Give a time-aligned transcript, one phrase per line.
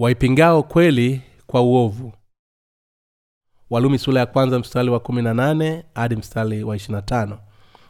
[0.00, 2.12] waipingao kweli kwa uovu.
[3.70, 7.38] Walumi sula ya kwanza mstari wa kumi na nane hadi mstari wa ishirina tano.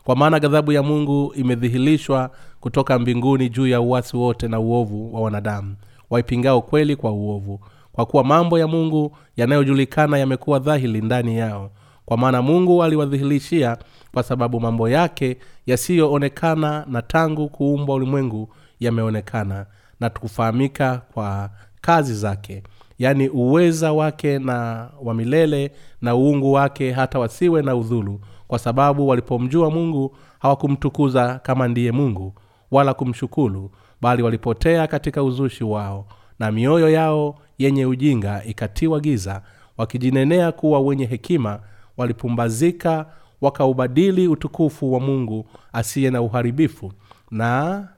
[0.05, 2.31] Kwa maana ghadhabu ya mungu imedhihirishwa
[2.61, 5.77] kutoka mbinguni juu ya uwasi wote na uovu wa wanadamu.
[6.11, 7.61] Waipingao kweli kwa uovu.
[7.93, 11.71] Kwa kuwa mambo ya mungu yanayojulikana yamekuwa dhahili ndani yao.
[12.05, 13.77] Kwa maana mungu aliwadhihirishia
[14.15, 19.67] kwa sababu mambo yake yasiyoonekana na tangu kuumbwa ulimwengu yameonekana
[20.01, 22.63] na kufahamika kwa kazi zake.
[22.99, 28.21] Yaani uweza wake na wa milele na uungu wake hata wasiwe na udhulu.
[28.49, 32.35] Kwa sababu walipomjua mungu hawakumtukuza kama ndiye mungu
[32.71, 36.07] wala kumshukuru bali walipotea katika uzushi wao
[36.39, 39.43] na mioyo yao yenye ujinga ikatiwa giza
[39.77, 41.61] wakijinenea kuwa wenye hekima
[41.97, 43.07] walipumbazika
[43.41, 46.93] wakaubadili utukufu wa mungu asiye na uharibifu.
[47.31, 47.89] Na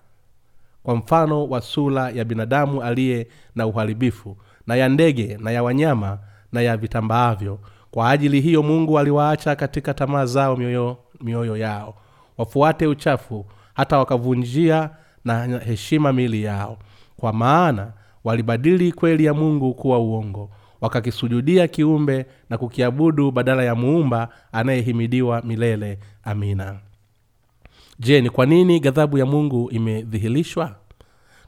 [0.83, 6.19] kwa mfano wa sura ya binadamu aliye na uharibifu na ya ndege na ya wanyama
[6.52, 7.58] na ya vitambaavyo.
[7.91, 11.94] Kwa ajili hiyo mungu aliwaacha katika tamaa zao mioyo, mioyo yao.
[12.38, 14.91] Wafuate uchafu hata wakavunjia
[15.25, 16.78] na heshima mili yao.
[17.16, 17.92] Kwa maana
[18.25, 25.98] walibadili kweli ya mungu kuwa uongo wakakisujudia kiumbe na kukiabudu badala ya muumba anayehimidiwa milele.
[26.25, 26.77] Amina
[27.98, 30.75] je ni kwa nini ghadhabu ya mungu imedhihirishwa?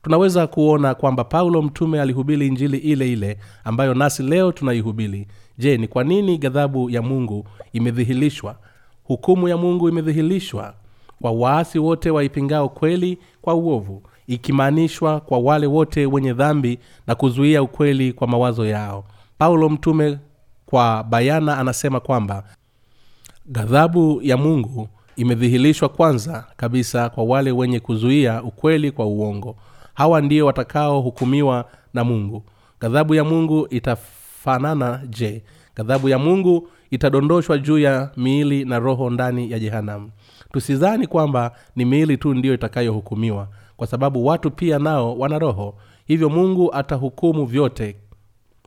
[0.03, 5.27] Tunaweza kuona kwamba paulo mtume alihubiri injili ile ile ambayo nasi leo tunaihubiri.
[5.59, 8.57] Je ni kwa nini ghadhabu ya mungu imedhihirishwa?
[9.05, 10.75] Hukumu ya mungu imedhihirishwa
[11.23, 17.63] kwa waasi wote waipingao kweli kwa uovu ikimaanishwa kwa wale wote wenye dhambi na kuzuia
[17.63, 19.05] ukweli kwa mawazo yao.
[19.39, 20.19] Paulo mtume
[20.67, 22.45] kwa bayana anasema kwamba
[23.53, 29.57] ghadhabu ya mungu imedhihirishwa kwanza kabisa kwa wale wenye kuzuia ukweli kwa uongo.
[29.95, 31.65] Hawa ndio watakaohukumiwa
[31.95, 32.43] na mungu.
[32.81, 35.43] Ghadhabu ya mungu itafanana je?
[35.77, 40.11] Ghadhabu ya mungu itadondoshwa juu ya miili na roho ndani ya jehanamu.
[40.53, 45.75] Tusizani kwamba ni miili tu ndiyo itakayohukumiwa kwa sababu watu pia nao wana roho.
[46.07, 47.97] Hivyo mungu atahukumu vyote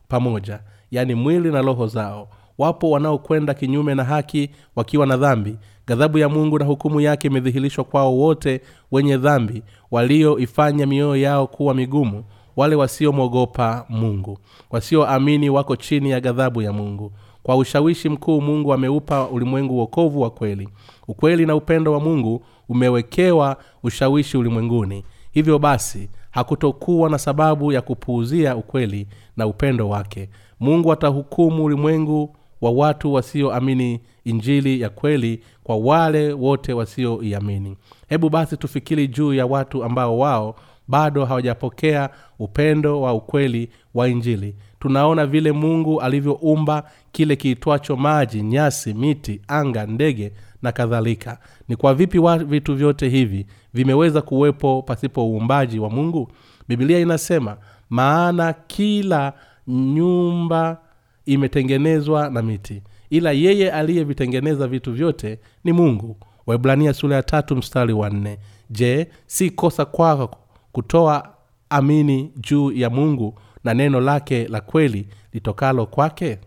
[0.08, 0.60] pamoja
[0.90, 5.58] yaani mwili na roho zao wapo wanaokwenda kinyume na haki wakiwa na dhambi.
[5.86, 8.60] Ghadhabu ya mungu na hukumu yake imedhihirishwa kwao wote
[8.92, 12.24] wenye dhambi walioifanya mioyo yao kuwa migumu
[12.56, 14.38] wale wasiomwogopa mungu.
[14.70, 17.12] Wasioamini wako chini ya ghadhabu ya mungu.
[17.42, 20.68] Kwa ushawishi mkuu mungu ameupa ulimwengu uokovu wa kweli.
[21.08, 25.04] Ukweli na upendo wa mungu umewekewa ushawishi ulimwenguni.
[25.30, 30.28] Hivyo basi hakutokuwa na sababu ya kupuuzia ukweli na upendo wake.
[30.60, 37.76] Mungu atahukumu ulimwengu wa watu wasioamini injili ya kweli kwa wale wote wasioiamini.
[38.08, 40.56] Hebu basi tufikiri juu ya watu ambao wao
[40.88, 44.54] bado hawajapokea upendo wa ukweli wa injili.
[44.80, 50.32] Tunaona vile mungu alivyoumba kile kiitwacho maji nyasi miti anga ndege
[50.62, 51.38] na kadhalika.
[51.68, 56.28] Ni kwa vipi wa vitu vyote hivi vimeweza kuwepo pasipo uumbaji wa mungu?
[56.68, 57.56] Bibilia inasema
[57.90, 59.32] maana kila
[59.68, 60.78] nyumba
[61.28, 62.82] imetengenezwa na miti.
[63.10, 66.16] Ila yeye aliyevitengeneza vitu vyote ni mungu.
[66.46, 68.38] Waibrania sura ya tatu mstari wa nne.
[68.70, 70.38] Je si kosa kwako
[70.72, 71.28] kutoa
[71.70, 73.34] amini juu ya mungu
[73.64, 76.38] na neno lake la kweli litokalo kwake?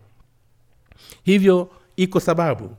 [1.24, 2.70] Hivyo iko sababu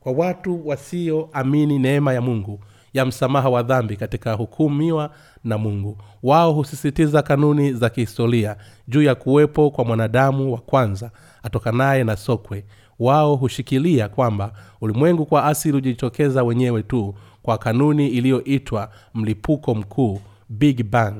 [0.00, 2.60] kwa watu wasioamini neema ya mungu
[2.94, 5.10] ya msamaha wa dhambi katika hukumiwa
[5.44, 5.98] na mungu.
[6.22, 8.56] Wao husisitiza kanuni za kihistoria
[8.88, 11.10] juu ya kuwepo kwa mwanadamu wa kwanza
[11.42, 12.64] atokanaye na sokwe
[12.98, 20.82] wao hushikilia kwamba ulimwengu kwa asili hujitokeza wenyewe tu kwa kanuni iliyoitwa mlipuko mkuu big
[20.90, 21.14] bang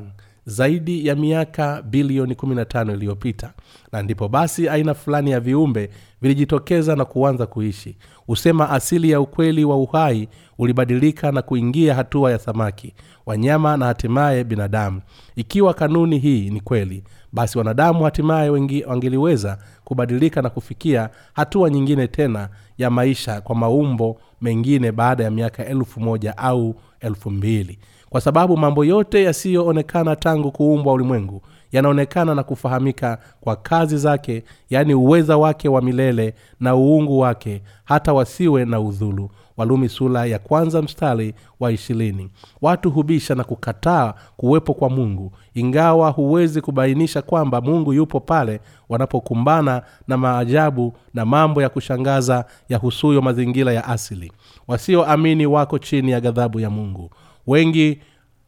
[0.46, 3.52] zaidi ya miaka bilioni 15 iliyopita.
[3.92, 5.90] Na ndipo basi aina fulani ya viumbe
[6.22, 7.96] vilijitokeza na kuanza kuishi.
[8.26, 10.28] Husema asili ya ukweli wa uhai
[10.58, 12.94] ulibadilika na kuingia hatua ya samaki
[13.26, 15.00] wanyama na hatimaye binadamu.
[15.36, 18.50] Ikiwa kanuni hii ni kweli basi wanadamu hatimaye
[18.86, 22.48] wangeliweza kubadilika na kufikia hatua nyingine tena
[22.78, 27.78] ya maisha kwa maumbo mengine baada ya miaka elfu moja au elfu mbili.
[28.10, 31.42] Kwa sababu mambo yote yasiyoonekana tangu kuumbwa ulimwengu
[31.72, 38.12] yanaonekana na kufahamika kwa kazi zake yaani uweza wake wa milele na uungu wake hata
[38.12, 42.30] wasiwe na udhulu walumi sura ya kwanza mstari wa ishirini.
[42.62, 49.82] Watu hubisha na kukataa kuwepo kwa mungu ingawa huwezi kubainisha kwamba mungu yupo pale wanapokumbana
[50.08, 54.32] na maajabu na mambo ya kushangaza ya husuyo mazingira ya asili.
[54.68, 57.10] Wasioamini wako chini ya ghadhabu ya mungu.
[57.46, 57.98] Wengi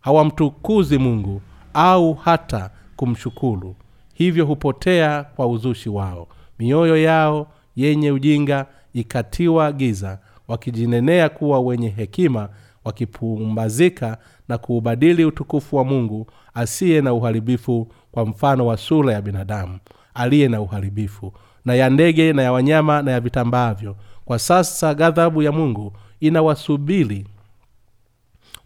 [0.00, 1.42] hawamtukuzi mungu
[1.74, 3.76] au hata kumshukuru.
[4.14, 6.28] Hivyo hupotea kwa uzushi wao.
[6.58, 7.46] Mioyo yao
[7.76, 10.18] yenye ujinga ikatiwa giza
[10.50, 12.48] wakijinenea kuwa wenye hekima
[12.84, 14.18] wakipumbazika
[14.48, 19.78] na kuubadili utukufu wa mungu asiye na uharibifu kwa mfano wa sura ya binadamu
[20.14, 21.32] aliye na uharibifu
[21.64, 23.96] na ya ndege na ya wanyama na ya vitambaavyo.
[24.24, 27.26] Kwa sasa ghadhabu ya mungu inawasubiri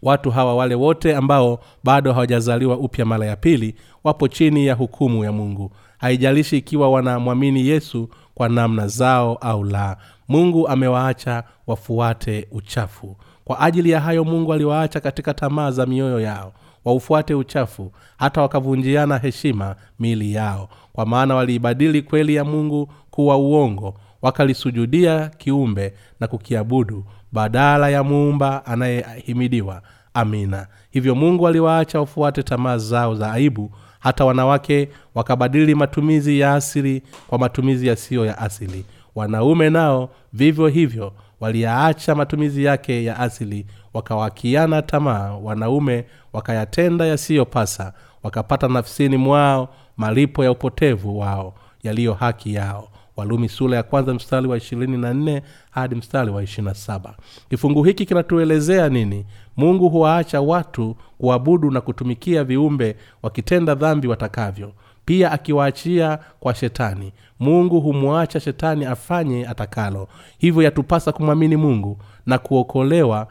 [0.01, 5.23] watu hawa wale wote ambao bado hawajazaliwa upya mara ya pili wapo chini ya hukumu
[5.23, 5.71] ya mungu.
[5.97, 9.97] Haijalishi ikiwa wanamwamini yesu kwa namna zao au la.
[10.27, 13.17] Mungu amewaacha wafuate uchafu.
[13.45, 16.53] Kwa ajili ya hayo mungu aliwaacha katika tamaa za mioyo yao
[16.85, 20.69] waufuate uchafu hata wakavunjiana heshima miili yao.
[20.93, 28.65] Kwa maana waliibadili kweli ya mungu kuwa uongo wakalisujudia kiumbe na kukiabudu badala ya muumba
[28.65, 29.81] anayehimidiwa.
[30.13, 30.67] Amina.
[30.91, 33.71] Hivyo mungu aliwaacha wafuate tamaa zao za aibu
[34.05, 38.85] hata wanawake wakabadili matumizi ya asili kwa matumizi yasiyo ya asili.
[39.15, 45.31] Wanaume nao vivyo hivyo waliyaacha matumizi yake ya asili wakawakiana tamaa.
[45.43, 47.93] Wanaume wakayatenda yasiyopasa
[48.23, 51.53] wakapata nafsini mwao malipo ya upotevu wao
[51.83, 55.41] yaliyo haki yao walumi sula ya kwanza mstari wa ishirini na nne
[55.71, 57.15] hadi mstari wa ishirina saba.
[57.49, 59.25] Kifungu hiki kinatuelezea nini?
[59.57, 64.71] Mungu huwaacha watu kuabudu na kutumikia viumbe wakitenda dhambi watakavyo.
[65.05, 67.13] Pia akiwaachia kwa shetani.
[67.39, 70.07] Mungu humwacha shetani afanye atakalo.
[70.37, 73.27] Hivyo yatupasa kumwamini mungu na kuokolewa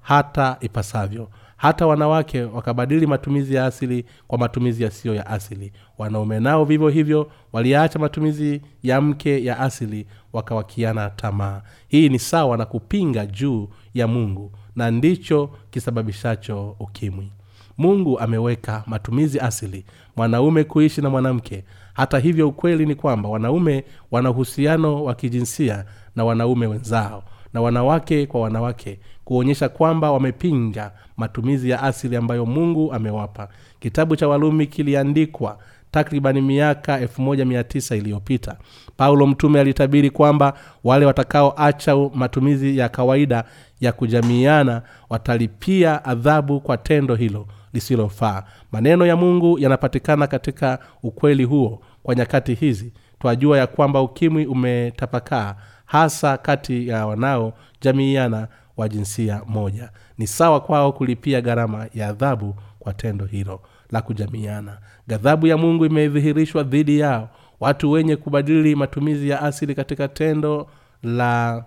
[0.00, 1.28] hata ipasavyo
[1.62, 5.72] hata wanawake wakabadili matumizi ya asili kwa matumizi yasiyo ya asili.
[5.98, 11.62] Wanaume nao vivyo hivyo waliacha matumizi ya mke ya asili wakawakiana tamaa.
[11.88, 17.32] Hii ni sawa na kupinga juu ya mungu na ndicho kisababishacho ukimwi.
[17.78, 19.84] Mungu ameweka matumizi asili
[20.16, 21.64] mwanaume kuishi na mwanamke.
[21.94, 25.84] Hata hivyo ukweli ni kwamba wanaume wana uhusiano wa kijinsia
[26.16, 32.92] na wanaume wenzao na wanawake kwa wanawake kuonyesha kwamba wamepinga matumizi ya asili ambayo mungu
[32.92, 33.48] amewapa.
[33.80, 35.58] Kitabu cha walumi kiliandikwa
[35.90, 38.56] takribani miaka 19 iliyopita.
[38.96, 40.54] Paulo mtume alitabiri kwamba
[40.84, 43.44] wale watakaoacha matumizi ya kawaida
[43.80, 48.42] ya kujamiiana watalipia adhabu kwa tendo hilo lisilofaa.
[48.72, 52.92] Maneno ya mungu yanapatikana katika ukweli huo kwa nyakati hizi.
[53.18, 55.54] Twajua ya kwamba ukimwi umetapakaa
[55.92, 59.90] hasa kati ya wanaojamiiana wa jinsia moja.
[60.18, 63.60] Ni sawa kwao kulipia gharama ya adhabu kwa tendo hilo
[63.90, 64.78] la kujamiiana
[65.08, 67.28] ghadhabu ya mungu imedhihirishwa dhidi yao.
[67.60, 70.66] Watu wenye kubadili matumizi ya asili katika tendo
[71.02, 71.64] la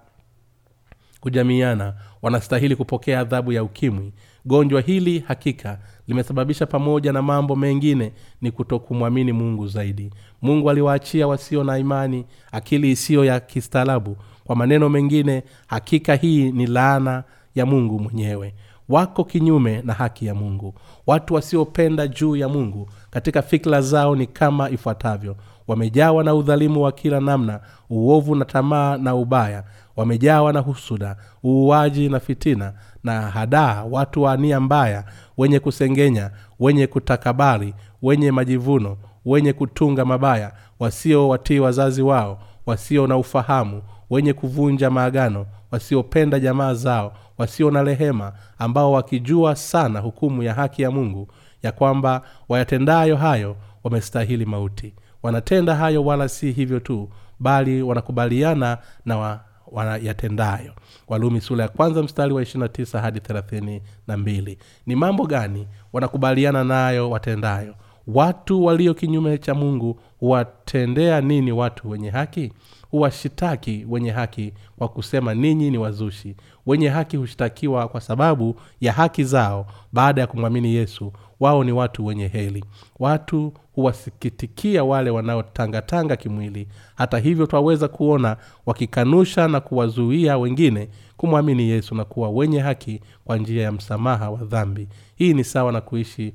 [1.20, 4.14] kujamiiana wanastahili kupokea adhabu ya ukimwi.
[4.46, 8.12] Gonjwa hili hakika limesababisha pamoja na mambo mengine
[8.42, 10.12] ni kutokumwamini mungu zaidi.
[10.42, 14.18] Mungu aliwaachia wasio na imani akili isiyo ya kistaarabu.
[14.44, 17.24] Kwa maneno mengine hakika hii ni laana
[17.56, 18.54] ya mungu mwenyewe.
[18.90, 20.74] Wako kinyume na haki ya mungu.
[21.08, 25.36] Watu wasiopenda juu ya mungu katika fikira zao ni kama ifuatavyo.
[25.68, 27.60] Wamejawa na udhalimu wa kila namna
[27.90, 29.64] uovu na tamaa na ubaya.
[29.96, 32.74] Wamejawa na husuda uuaji na fitina
[33.06, 35.04] na hadaa watu wa nia mbaya
[35.38, 43.82] wenye kusengenya wenye kutakabari wenye majivuno wenye kutunga mabaya wasiowatii wazazi wao wasio na ufahamu
[44.10, 50.82] wenye kuvunja maagano wasiopenda jamaa zao wasio na rehema ambao wakijua sana hukumu ya haki
[50.82, 51.28] ya mungu
[51.64, 54.94] ya kwamba wayatendayo hayo wamestahili mauti.
[55.24, 57.10] Wanatenda hayo wala si hivyo tu
[57.40, 60.74] bali wanakubaliana na wa, wanayatendayo
[61.08, 67.76] walumi sura ya kwanza mstari wa 29 hadi 32 ni mambo gani wanakubaliana nayo watendayo?
[68.08, 72.54] Watu walio kinyume cha mungu huwatendea nini watu wenye haki?
[72.92, 76.36] Huwashitaki wenye haki kwa kusema ninyi ni wazushi.
[76.66, 79.66] Wenye haki hushtakiwa kwa sababu ya haki zao.
[79.94, 82.66] Baada ya kumwamini yesu wao ni watu wenye heli
[83.00, 86.68] watu huwasikitikia wale wanaotangatanga kimwili.
[86.96, 93.38] Hata hivyo twaweza kuona wakikanusha na kuwazuia wengine kumwamini yesu na kuwa wenye haki kwa
[93.38, 94.88] njia ya msamaha wa dhambi.
[95.16, 96.34] Hii ni sawa na kuishi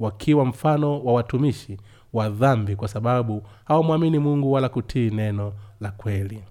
[0.00, 1.76] wakiwa mfano wa watumishi
[2.12, 6.42] wa dhambi kwa sababu hawamwamini mungu wala kutii neno la kweli.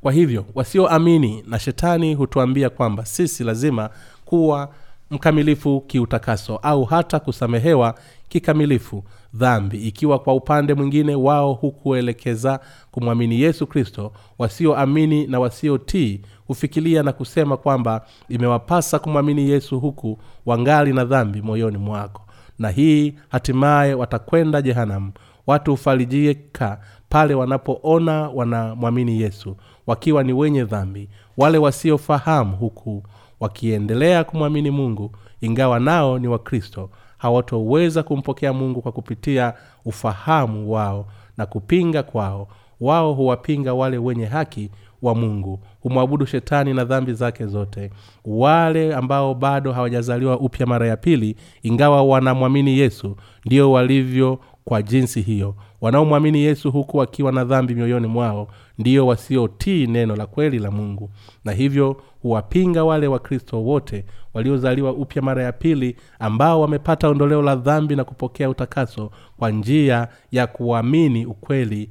[0.00, 3.90] Kwa hivyo wasioamini na shetani hutuambia kwamba sisi lazima
[4.24, 4.68] kuwa
[5.10, 7.94] mkamilifu kiutakaso au hata kusamehewa
[8.30, 12.60] kikamilifu dhambi ikiwa kwa upande mwingine wao hukuelekeza
[12.90, 20.92] kumwamini yesu kristo wasioamini na wasiotii hufikiria na kusema kwamba imewapasa kumwamini yesu huku wangali
[20.92, 22.22] na dhambi moyoni mwako.
[22.58, 25.12] Na hii hatimaye watakwenda jehanamu
[25.46, 29.56] watu hufarijika pale wanapoona wanamwamini yesu
[29.86, 33.02] wakiwa ni wenye dhambi wale wasiofahamu huku
[33.40, 35.10] wakiendelea kumwamini mungu
[35.40, 36.90] ingawa nao ni wakristo
[37.20, 42.48] hawatoweza kumpokea mungu kwa kupitia ufahamu wao na kupinga kwao.
[42.80, 44.70] Wao huwapinga wale wenye haki
[45.02, 47.90] wa mungu humwabudu shetani na dhambi zake zote.
[48.24, 55.20] Wale ambao bado hawajazaliwa upya mara ya pili ingawa wanamwamini yesu ndio walivyo kwa jinsi
[55.20, 55.54] hiyo.
[55.80, 58.48] Wanaomwamini yesu huku wakiwa na dhambi mioyoni mwao
[58.78, 61.10] ndiyo wasiotii neno la kweli la mungu.
[61.44, 67.56] Na hivyo huwapinga wale wakristo wote waliozaliwa upya mara ya pili ambao wamepata ondoleo la
[67.56, 71.90] dhambi na kupokea utakaso kwa njia ya kuamini ukweli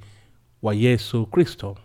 [0.63, 1.75] wa yesu kristo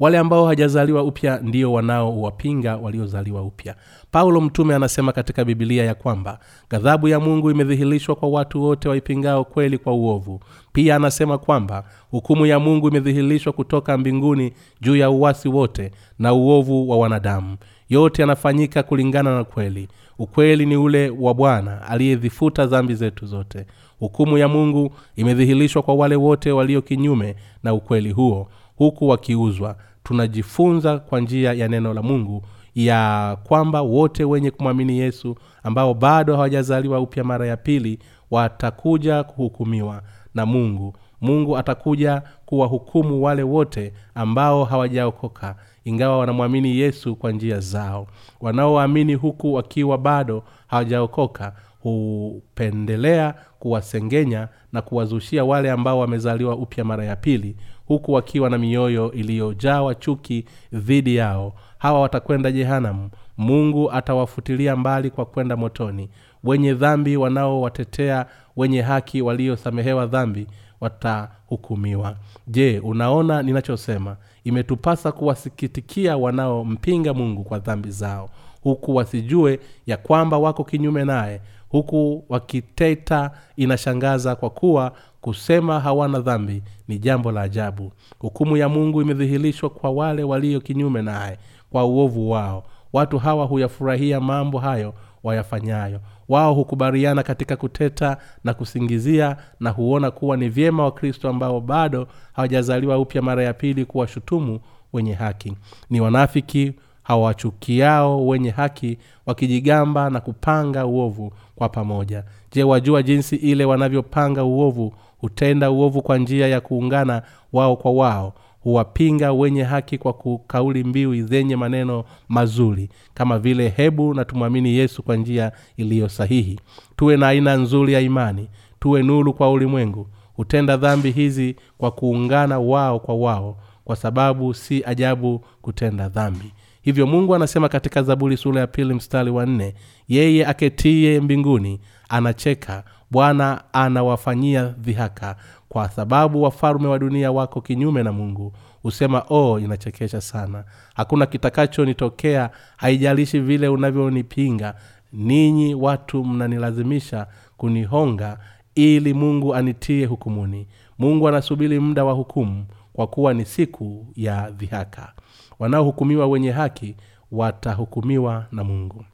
[0.00, 3.74] wale ambao hajazaliwa upya ndio wanaowapinga waliozaliwa upya.
[4.10, 6.38] Paulo mtume anasema katika bibilia ya kwamba
[6.70, 10.40] ghadhabu ya mungu imedhihirishwa kwa watu wote waipingao kweli kwa uovu.
[10.72, 16.90] Pia anasema kwamba hukumu ya mungu imedhihirishwa kutoka mbinguni juu ya uwasi wote na uovu
[16.90, 17.56] wa wanadamu.
[17.88, 19.88] Yote yanafanyika kulingana na kweli.
[20.18, 23.66] Ukweli ni ule wa bwana aliyezifuta dhambi zetu zote.
[23.98, 28.48] Hukumu ya mungu imedhihirishwa kwa wale wote walio kinyume na ukweli huo
[28.80, 29.76] huku wakiuzwa.
[30.02, 32.42] Tunajifunza kwa njia ya neno la mungu
[32.74, 37.98] ya kwamba wote wenye kumwamini yesu ambao bado hawajazaliwa upya mara ya pili
[38.30, 40.02] watakuja kuhukumiwa
[40.34, 40.94] na mungu.
[41.20, 48.06] Mungu atakuja kuwahukumu wale wote ambao hawajaokoka ingawa wanamwamini yesu kwa njia zao.
[48.40, 57.16] Wanaoamini huku wakiwa bado hawajaokoka hupendelea kuwasengenya na kuwazushia wale ambao wamezaliwa upya mara ya
[57.16, 57.56] pili
[57.90, 61.52] huku wakiwa na mioyo iliyojawa chuki dhidi yao.
[61.78, 63.10] Hawa watakwenda jehanamu.
[63.38, 66.08] Mungu atawafutilia mbali kwa kwenda motoni.
[66.44, 70.46] Wenye dhambi wanaowatetea wenye haki waliosamehewa dhambi
[70.80, 72.16] watahukumiwa.
[72.46, 74.16] Je unaona ninachosema?
[74.44, 78.30] Imetupasa kuwasikitikia wanaompinga mungu kwa dhambi zao
[78.62, 86.62] huku wasijue ya kwamba wako kinyume naye huku wakiteta inashangaza kwa kuwa kusema hawana dhambi
[86.88, 87.92] ni jambo la ajabu.
[88.18, 91.38] Hukumu ya mungu imedhihirishwa kwa wale walio kinyume naye
[91.70, 92.64] kwa uovu wao.
[92.92, 96.00] Watu hawa huyafurahia mambo hayo wayafanyayo.
[96.28, 102.98] Wao hukubaliana katika kuteta na kusingizia na huona kuwa ni vyema wakristo ambao bado hawajazaliwa
[102.98, 104.60] upya mara ya pili kuwashutumu
[104.92, 105.56] wenye haki.
[105.90, 106.72] Ni wanafiki
[107.02, 112.24] hawachukiao wenye haki wakijigamba na kupanga uovu kwa pamoja.
[112.52, 117.22] Je wajua jinsi ile wanavyopanga uovu hutenda uovu kwa njia ya kuungana
[117.52, 124.14] wao kwa wao huwapinga wenye haki kwa kukauli mbiu zenye maneno mazuri kama vile hebu
[124.14, 126.60] na tumwamini yesu kwa njia iliyo sahihi.
[126.96, 128.48] Tuwe na aina nzuri ya imani
[128.80, 134.82] tuwe nuru kwa ulimwengu hutenda dhambi hizi kwa kuungana wao kwa wao kwa sababu si
[134.86, 136.52] ajabu kutenda dhambi.
[136.82, 139.74] Hivyo mungu anasema katika zaburi sura ya pili mstari wa nne
[140.08, 145.36] yeye aketie mbinguni anacheka bwana anawafanyia dhihaka.
[145.68, 148.52] Kwa sababu wafalme wa dunia wako kinyume na mungu.
[148.82, 150.64] Husema oh inachekesha sana.
[150.94, 152.50] Hakuna kitakachonitokea.
[152.76, 154.74] Haijalishi vile unavyonipinga.
[155.12, 157.26] Ninyi watu mnanilazimisha
[157.56, 158.38] kunihonga
[158.74, 160.66] ili mungu anitie hukumuni.
[160.98, 165.12] Mungu anasubiri muda wa hukumu kwa kuwa ni siku ya dhihaka.
[165.58, 166.96] Wanaohukumiwa wenye haki
[167.32, 169.04] watahukumiwa na mungu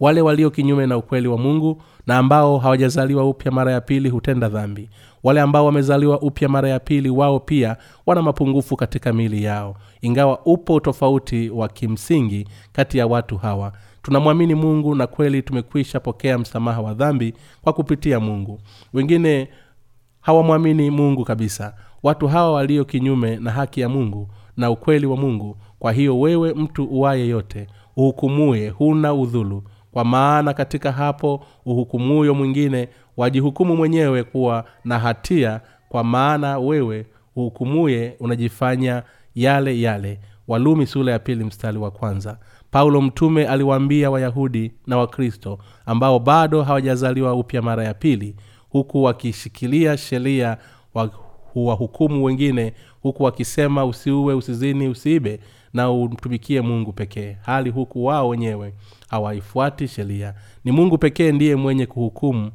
[0.00, 4.48] wale walio kinyume na ukweli wa mungu na ambao hawajazaliwa upya mara ya pili hutenda
[4.48, 4.88] dhambi.
[5.22, 9.76] Wale ambao wamezaliwa upya mara ya pili wao pia wana mapungufu katika miili yao.
[10.00, 13.72] Ingawa upo tofauti wa kimsingi kati ya watu hawa
[14.02, 18.60] tunamwamini mungu na kweli tumekwisha pokea msamaha wa dhambi kwa kupitia mungu.
[18.92, 19.48] Wengine
[20.20, 21.74] hawamwamini mungu kabisa.
[22.02, 26.54] Watu hawa walio kinyume na haki ya mungu na ukweli wa mungu kwa hiyo wewe
[26.54, 27.66] mtu uwaye yote
[28.00, 29.62] uhukumuye huna udhulu.
[29.92, 35.60] Kwa maana katika hapo uhukumuyo mwingine wajihukumu mwenyewe kuwa na hatia.
[35.88, 39.02] Kwa maana wewe uhukumuye unajifanya
[39.34, 40.20] yale yale.
[40.48, 42.38] Walumi sula ya pili mstari wa kwanza.
[42.70, 48.36] Paulo mtume aliwaambia wayahudi na wakristo ambao bado hawajazaliwa upya mara ya pili
[48.68, 50.56] huku wakishikilia sheria
[50.94, 51.10] wa
[51.52, 55.40] huwahukumu wengine huku wakisema usiue usizini usiibe
[55.74, 58.74] na umtumikie mungu pekee hali huku wao wenyewe
[59.08, 60.34] hawaifuati sheria.
[60.64, 62.50] Ni mungu pekee ndiye mwenye kuhukumu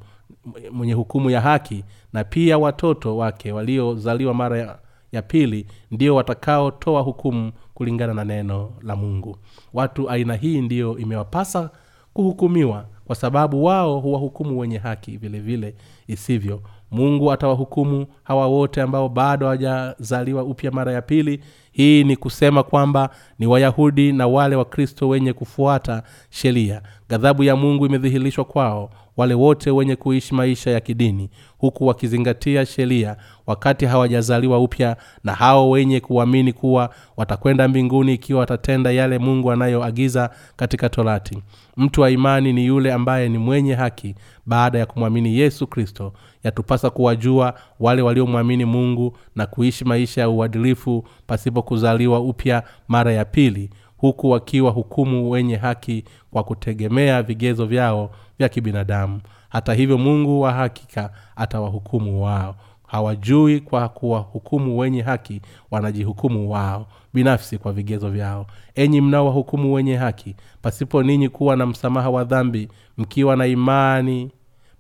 [0.72, 4.80] mwenye hukumu ya haki na pia watoto wake waliozaliwa mara ya,
[5.12, 9.38] ya pili ndio watakaotoa hukumu kulingana na neno la mungu.
[9.74, 11.70] Watu aina hii ndiyo imewapasa
[12.14, 15.76] kuhukumiwa kwa sababu wao huwahukumu wenye haki vile vile
[16.08, 16.62] isivyo.
[16.92, 21.44] Mungu atawahukumu hawa wote ambao bado hawajazaliwa upya mara ya pili.
[21.72, 23.10] Hii ni kusema kwamba
[23.40, 26.82] ni wayahudi na wale wakristo wenye kufuata sheria.
[27.10, 33.16] Ghadhabu ya mungu imedhihirishwa kwao wale wote wenye kuishi maisha ya kidini huku wakizingatia sheria
[33.48, 40.30] wakati hawajazaliwa upya na hao wenye kuamini kuwa watakwenda mbinguni ikiwa watatenda yale mungu anayoagiza
[40.56, 41.44] katika torati.
[41.78, 46.14] Mtu wa imani ni yule ambaye ni mwenye haki baada ya kumwamini yesu kristo.
[46.44, 53.26] Yatupasa kuwajua wale waliomwamini mungu na kuishi maisha ya uadilifu pasipo kuzaliwa upya mara ya
[53.26, 53.70] pili
[54.06, 59.22] huku wakiwa hukumu wenye haki kwa kutegemea vigezo vyao vya kibinadamu.
[59.50, 62.56] Hata hivyo mungu wa hakika atawahukumu wao.
[62.88, 68.46] Hawajui kwa kuwahukumu wenye haki wanajihukumu wao binafsi kwa vigezo vyao.
[68.76, 74.32] Enyi mnaowahukumu wenye haki pasipo ninyi kuwa na msamaha wa dhambi mkiwa na imani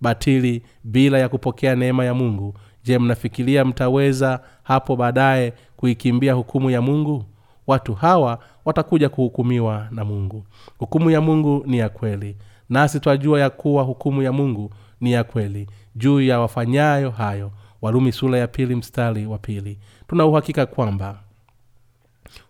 [0.01, 2.53] batili bila ya kupokea neema ya mungu.
[2.83, 7.25] Je mnafikiria mtaweza hapo baadaye kuikimbia hukumu ya mungu?
[7.67, 10.45] Watu hawa watakuja kuhukumiwa na mungu.
[10.77, 12.37] Hukumu ya mungu ni ya kweli.
[12.69, 15.67] Nasi twajua ya kuwa hukumu ya mungu ni ya kweli.
[15.95, 19.77] Juu ya wafanyayo hayo warumi sura ya pili mstari wa pili.
[20.07, 21.19] Tuna uhakika kwamba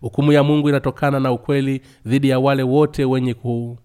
[0.00, 3.78] hukumu ya mungu inatokana na ukweli dhidi ya wale wote wenye ku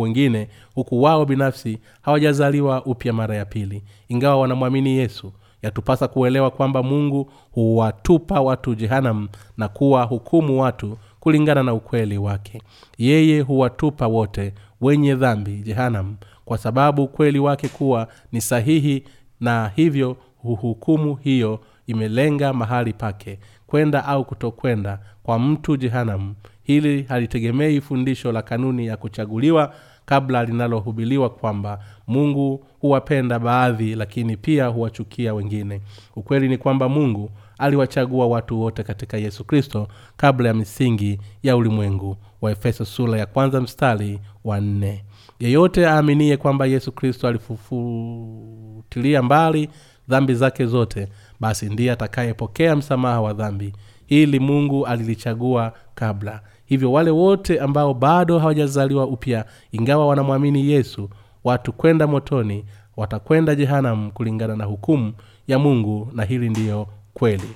[0.00, 3.82] wengine huku wao binafsi hawajazaliwa upya mara ya pili.
[4.08, 11.62] Ingawa wanamwamini yesu yatupasa kuelewa kwamba mungu huwatupa watu jehanam na kuwa hukumu watu kulingana
[11.62, 12.62] na ukweli wake.
[12.98, 19.04] Yeye huwatupa wote wenye dhambi jehanam kwa sababu ukweli wake kuwa ni sahihi
[19.40, 27.80] na hivyo huhukumu hiyo imelenga mahali pake kwenda au kutokwenda kwa mtu jehanam hili halitegemei
[27.80, 29.74] fundisho la kanuni ya kuchaguliwa
[30.04, 35.80] kabla linalohubiliwa kwamba mungu huwapenda baadhi lakini pia huwachukia wengine.
[36.16, 42.16] Ukweli ni kwamba mungu aliwachagua watu wote katika yesu kristo kabla ya misingi ya ulimwengu
[42.40, 45.04] wa efeso sura ya kwanza mstari wa nne.
[45.40, 49.68] Yeyote aaminie kwamba yesu kristo alifufutilia mbali
[50.08, 51.08] dhambi zake zote
[51.40, 53.72] basi ndiye atakayepokea msamaha wa dhambi
[54.06, 56.40] hili mungu alilichagua kabla.
[56.66, 61.10] Hivyo wale wote ambao bado hawajazaliwa upya ingawa wanamwamini yesu
[61.44, 62.64] watu kwenda motoni
[62.96, 65.12] watakwenda jehanamu kulingana na hukumu
[65.48, 66.86] ya mungu na hili ndiyo
[67.18, 67.50] kweli.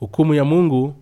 [0.00, 0.94] Hukumu ya mungu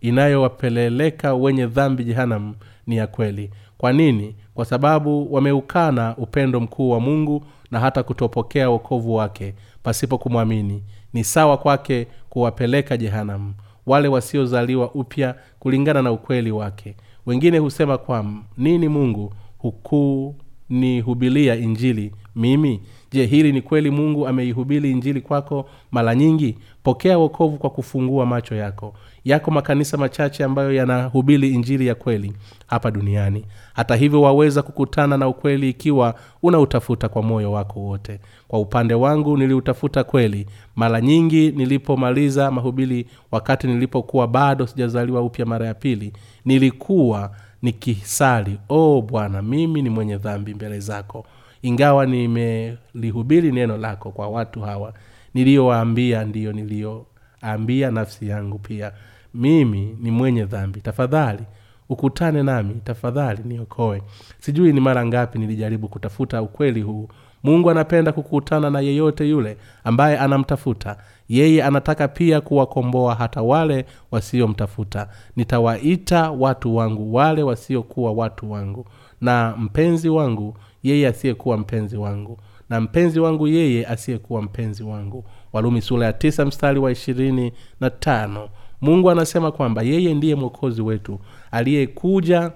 [0.00, 2.54] inayowapeleleka wenye dhambi jehanam
[2.86, 3.50] ni ya kweli.
[3.78, 4.34] Kwa nini?
[4.54, 10.82] Kwa sababu wameukana upendo mkuu wa mungu na hata kutopokea wokovu wake pasipo kumwamini.
[11.12, 13.54] Ni sawa kwake kuwapeleka jehanamu
[13.86, 16.96] wale wasiozaliwa upya kulingana na ukweli wake.
[17.26, 18.26] Wengine husema kwa
[18.58, 19.32] nini mungu?
[19.58, 22.80] Hukunihubilia injili mimi
[23.14, 26.58] je hili ni kweli mungu ameihubili injili kwako mara nyingi?
[26.82, 28.94] Pokea wokovu kwa kufungua macho yako.
[29.24, 32.32] Yako makanisa machache ambayo yanahubili injili ya kweli
[32.66, 33.44] hapa duniani.
[33.74, 38.20] Hata hivyo waweza kukutana na ukweli ikiwa unautafuta kwa moyo wako wote.
[38.48, 40.46] Kwa upande wangu niliutafuta kweli.
[40.76, 46.12] Mara nyingi nilipomaliza mahubili wakati nilipokuwa bado sijazaliwa upya mara ya pili
[46.44, 47.30] nilikuwa
[47.62, 51.26] nikisali o oh, bwana mimi ni mwenye dhambi mbele zako
[51.68, 54.92] ingawa nimelihubiri neno lako kwa watu hawa
[55.34, 58.92] niliyowaambia ndiyo niliyoambia nafsi yangu pia.
[59.34, 60.80] Mimi ni mwenye dhambi.
[60.80, 61.42] Tafadhali
[61.88, 62.74] ukutane nami.
[62.84, 64.02] Tafadhali niokoe.
[64.38, 67.08] Sijui ni mara ngapi nilijaribu kutafuta ukweli huu.
[67.42, 70.96] Mungu anapenda kukutana na yeyote yule ambaye anamtafuta.
[71.28, 75.08] Yeye anataka pia kuwakomboa hata wale wasiomtafuta.
[75.36, 78.86] Nitawaita watu wangu wale wasiokuwa watu wangu.
[79.20, 82.38] Na mpenzi wangu yeye asiyekuwa mpenzi wangu.
[82.68, 85.24] Na mpenzi wangu yeye asiyekuwa mpenzi wangu.
[85.52, 88.48] Walumi sura ya tisa mstari wa ishirini na tano.
[88.80, 91.20] Mungu anasema kwamba yeye ndiye mwokozi wetu
[91.50, 92.52] aliyekuja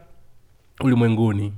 [0.81, 1.53] ulimwenguni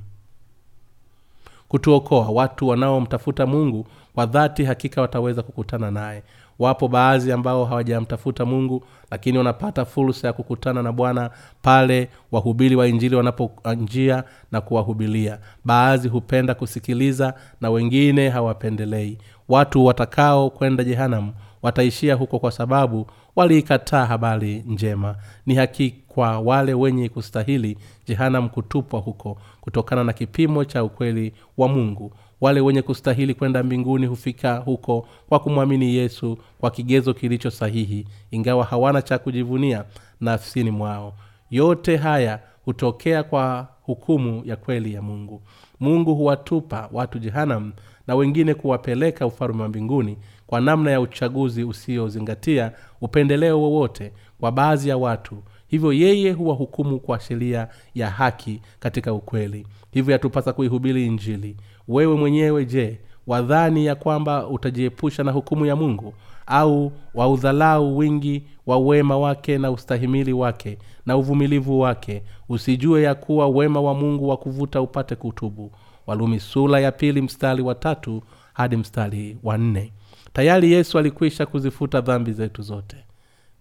[1.69, 2.29] kutuokoa.
[2.29, 6.23] Watu wanaomtafuta mungu kwa dhati hakika wataweza kukutana naye
[6.61, 11.31] wapo baadhi ambao hawajamtafuta mungu lakini wanapata fursa ya kukutana na bwana
[11.63, 15.39] pale wahubiri wa injili wanaponjia na kuwahubilia.
[15.65, 19.19] Baadhi hupenda kusikiliza na wengine hawapendelei.
[19.49, 25.17] Watu watakao kwenda jehanamu wataishia huko kwa sababu waliikataa habari njema.
[25.47, 31.69] Ni haki kwa wale wenye kustahili jehanam kutupwa huko kutokana na kipimo cha ukweli wa
[31.69, 38.07] mungu wale wenye kustahili kwenda mbinguni hufika huko kwa kumwamini yesu kwa kigezo kilicho sahihi
[38.31, 39.85] ingawa hawana cha kujivunia
[40.21, 41.15] nafsini mwao.
[41.51, 45.43] Yote haya hutokea kwa hukumu ya kweli ya mungu.
[45.81, 47.73] Mungu huwatupa watu jehanam
[48.07, 54.89] na wengine kuwapeleka ufalume wa mbinguni kwa namna ya uchaguzi usiozingatia upendeleo wowote kwa baadhi
[54.89, 55.43] ya watu.
[55.69, 59.67] Hivyo yeye huwahukumu kwa sheria ya haki katika ukweli.
[59.91, 61.57] Hivyo yatupasa kuihubiri injili
[61.91, 66.15] wewe mwenyewe je wadhani ya kwamba utajiepusha na hukumu ya mungu?
[66.47, 72.23] Au waudhalau wingi wa wema wake na ustahimili wake na uvumilivu wake?
[72.49, 75.73] Usijue ya kuwa wema wa mungu wa kuvuta upate kutubu.
[76.07, 78.23] Walumi sula ya pili mstari wa tatu
[78.53, 79.93] hadi mstari wa nne.
[80.33, 82.97] Tayari yesu alikwisha kuzifuta dhambi zetu zote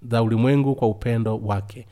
[0.01, 1.87] za ulimwengu kwa upendo wake.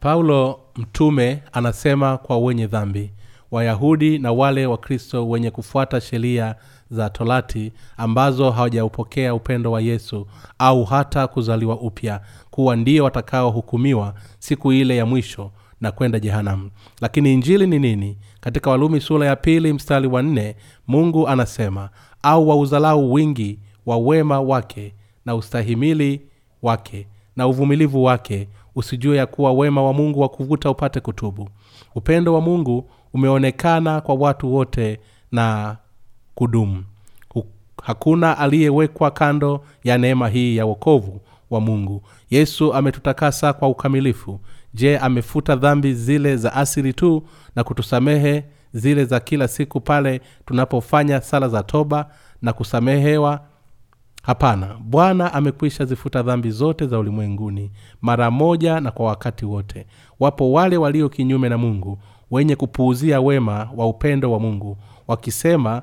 [0.00, 3.10] Paulo mtume anasema kwa wenye dhambi
[3.52, 6.54] wayahudi na wale wakristo wenye kufuata sheria
[6.90, 10.26] za torati ambazo hawajaupokea upendo wa yesu
[10.58, 16.70] au hata kuzaliwa upya kuwa ndio watakaohukumiwa siku ile ya mwisho na kwenda jehanamu.
[17.00, 18.18] Lakini injili ni nini?
[18.40, 21.90] Katika walumi sura ya pili mstari wa nne mungu anasema
[22.22, 26.20] au wauzalau wingi wa wema wake na ustahimili
[26.62, 27.06] wake
[27.36, 31.48] na uvumilivu wake usijue ya kuwa wema wa mungu wa kuvuta upate kutubu.
[31.94, 35.00] Upendo wa mungu umeonekana kwa watu wote
[35.32, 35.76] na
[36.34, 36.84] kudumu.
[37.82, 42.02] Hakuna aliyewekwa kando ya neema hii ya wokovu wa mungu.
[42.30, 44.40] Yesu ametutakasa kwa ukamilifu.
[44.74, 47.22] Je amefuta dhambi zile za asili tu
[47.56, 52.10] na kutusamehe zile za kila siku pale tunapofanya sala za toba
[52.42, 53.40] na kusamehewa
[54.22, 59.86] hapana bwana amekwisha zifuta dhambi zote za ulimwenguni mara moja na kwa wakati wote.
[60.20, 61.98] Wapo wale walio kinyume na mungu
[62.30, 65.82] wenye kupuuzia wema wa upendo wa mungu wakisema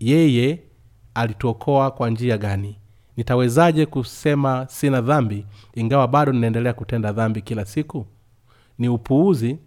[0.00, 0.62] yeye
[1.14, 2.76] alituokoa kwa njia gani?
[3.16, 8.06] Nitawezaje kusema sina dhambi ingawa bado ninaendelea kutenda dhambi kila siku?
[8.78, 9.58] Ni upuuzi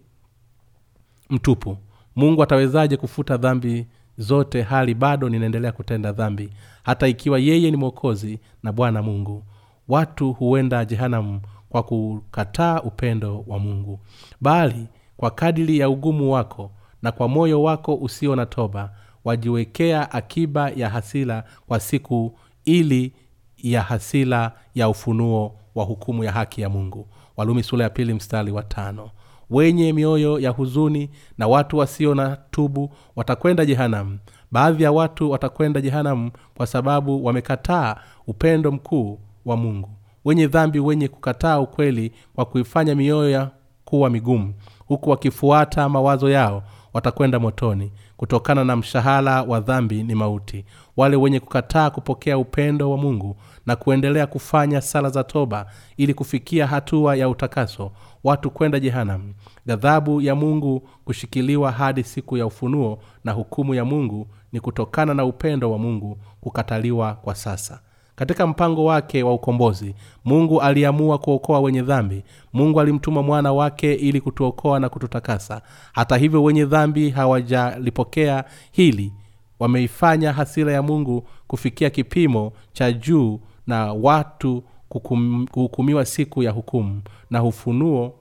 [1.30, 1.76] mtupu.
[2.16, 3.86] Mungu atawezaje kufuta dhambi
[4.18, 6.50] zote hali bado ninaendelea kutenda dhambi
[6.82, 9.44] hata ikiwa yeye ni mwokozi na bwana mungu.
[9.88, 14.00] Watu huenda jehanamu kwa kukataa upendo wa mungu.
[14.40, 16.70] Bali kwa kadili ya ugumu wako
[17.02, 18.92] na kwa moyo wako usio na toba
[19.24, 23.12] wajiwekea akiba ya hasila kwa siku ili
[23.58, 27.08] ya hasila ya ufunuo wa hukumu ya haki ya mungu.
[27.36, 29.10] Walumi sula ya pili mstari wa tano.
[29.50, 34.18] Wenye mioyo ya huzuni na watu wasio na tubu watakwenda jehanamu
[34.52, 39.88] baadhi ya watu watakwenda jehanamu kwa sababu wamekataa upendo mkuu wa mungu.
[40.24, 43.50] Wenye dhambi wenye kukataa ukweli kwa kuifanya mioyo ya
[43.84, 44.54] kuwa migumu
[44.86, 47.92] huku wakifuata mawazo yao watakwenda motoni.
[48.16, 50.64] Kutokana na mshahara wa dhambi ni mauti.
[50.96, 53.36] Wale wenye kukataa kupokea upendo wa mungu
[53.66, 57.90] na kuendelea kufanya sala za toba ili kufikia hatua ya utakaso
[58.24, 59.32] watu kwenda jehanam
[59.66, 65.24] ghadhabu ya mungu kushikiliwa hadi siku ya ufunuo na hukumu ya mungu ni kutokana na
[65.24, 67.80] upendo wa mungu kukataliwa kwa sasa.
[68.16, 72.24] Katika mpango wake wa ukombozi mungu aliamua kuokoa wenye dhambi.
[72.52, 75.62] Mungu alimtuma mwana wake ili kutuokoa na kututakasa.
[75.92, 79.12] Hata hivyo wenye dhambi hawajalipokea hili.
[79.58, 84.62] Wameifanya hasira ya mungu kufikia kipimo cha juu na watu
[84.98, 88.14] kuhukumiwa siku ya hukumu na ufunuo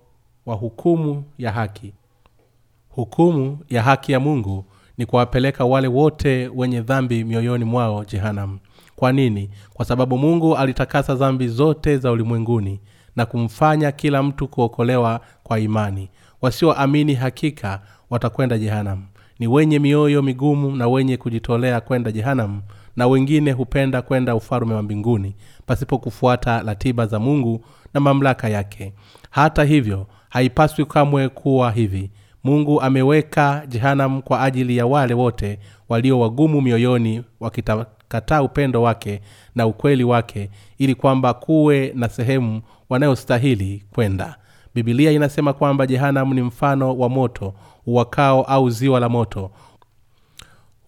[0.45, 1.93] wa hukumu ya haki.
[2.89, 4.65] Hukumu ya haki ya mungu
[4.97, 8.60] ni kuwapeleka wale wote wenye dhambi mioyoni mwao jehanamu.
[8.95, 9.49] Kwa nini?
[9.73, 12.79] Kwa sababu mungu alitakasa dhambi zote za ulimwenguni
[13.15, 16.10] na kumfanya kila mtu kuokolewa kwa imani.
[16.41, 19.03] Wasioamini hakika watakwenda jehanamu.
[19.39, 22.62] Ni wenye mioyo migumu na wenye kujitolea kwenda jehanamu
[22.95, 25.36] na wengine hupenda kwenda ufalume wa mbinguni
[25.69, 28.93] pasipo kufuata ratiba za mungu na mamlaka yake.
[29.29, 32.12] Hata hivyo haipaswi kamwe kuwa hivi.
[32.43, 39.21] Mungu ameweka jehanamu kwa ajili ya wale wote walio wagumu mioyoni wakitakataa upendo wake
[39.55, 44.36] na ukweli wake ili kwamba kuwe na sehemu wanayostahili kwenda.
[44.75, 47.53] Bibilia inasema kwamba jehanam ni mfano wa moto
[47.86, 49.51] uwakao au ziwa la moto.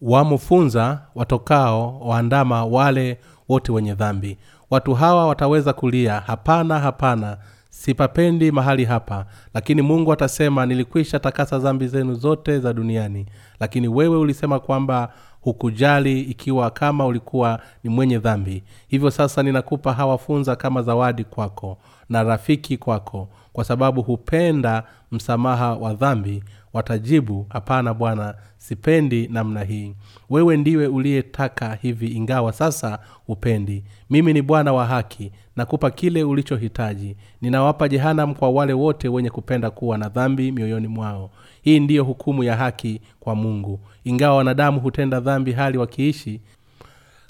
[0.02, 3.18] Wamofunza watokao waandama wale
[3.50, 4.38] wote wenye dhambi
[4.72, 7.38] watu hawa wataweza kulia hapana hapana
[7.70, 13.26] sipapendi mahali hapa lakini mungu atasema nilikwisha takasa dhambi zenu zote za duniani.
[13.60, 18.64] Lakini wewe ulisema kwamba hukujali ikiwa kama ulikuwa ni mwenye dhambi.
[18.88, 21.78] Hivyo sasa ninakupa hawafunza kama zawadi kwako
[22.10, 29.96] na rafiki kwako kwa sababu hupenda msamaha wa dhambi watajibu hapana bwana sipendi namna hii.
[30.30, 33.84] Wewe ndiwe uliyetaka hivi ingawa sasa upendi.
[34.10, 37.16] Mimi ni bwana wa haki nakupa kile ulichohitaji.
[37.42, 41.32] Ninawapa jehanam kwa wale wote wenye kupenda kuwa na dhambi mioyoni mwao.
[41.62, 43.80] Hii ndiyo hukumu ya haki kwa mungu.
[44.04, 46.42] Ingawa wanadamu hutenda dhambi hali wakiishi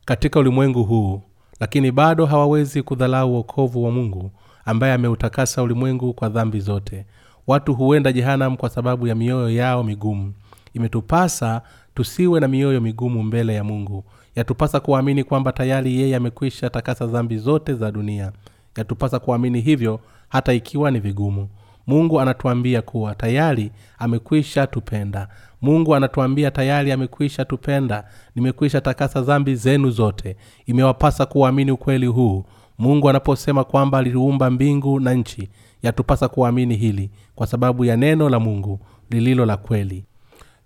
[0.06, 1.22] katika ulimwengu huu
[1.60, 4.32] lakini bado hawawezi kudhalau uokovu wa mungu
[4.66, 7.06] ambaye ameutakasa ulimwengu kwa dhambi zote
[7.48, 10.34] watu huenda jehanam kwa sababu ya mioyo yao migumu.
[10.74, 11.62] Imetupasa
[11.96, 14.04] tusiwe na mioyo migumu mbele ya mungu.
[14.36, 18.32] Yatupasa kuamini kwamba tayari yeye amekwisha takasa dhambi zote za dunia.
[18.78, 20.00] Yatupasa kuamini hivyo
[20.30, 21.50] hata ikiwa ni vigumu.
[21.88, 25.28] Mungu anatuambia kuwa tayari amekwisha tupenda.
[25.62, 28.04] Mungu anatuambia tayari amekwisha tupenda.
[28.36, 30.36] Nimekwisha takasa dhambi zenu zote.
[30.66, 32.46] Imewapasa kuamini ukweli huu.
[32.78, 35.50] Mungu anaposema kwamba aliumba mbingu na nchi
[35.84, 40.06] yatupasa kuamini hili kwa sababu ya neno la mungu lililo la kweli.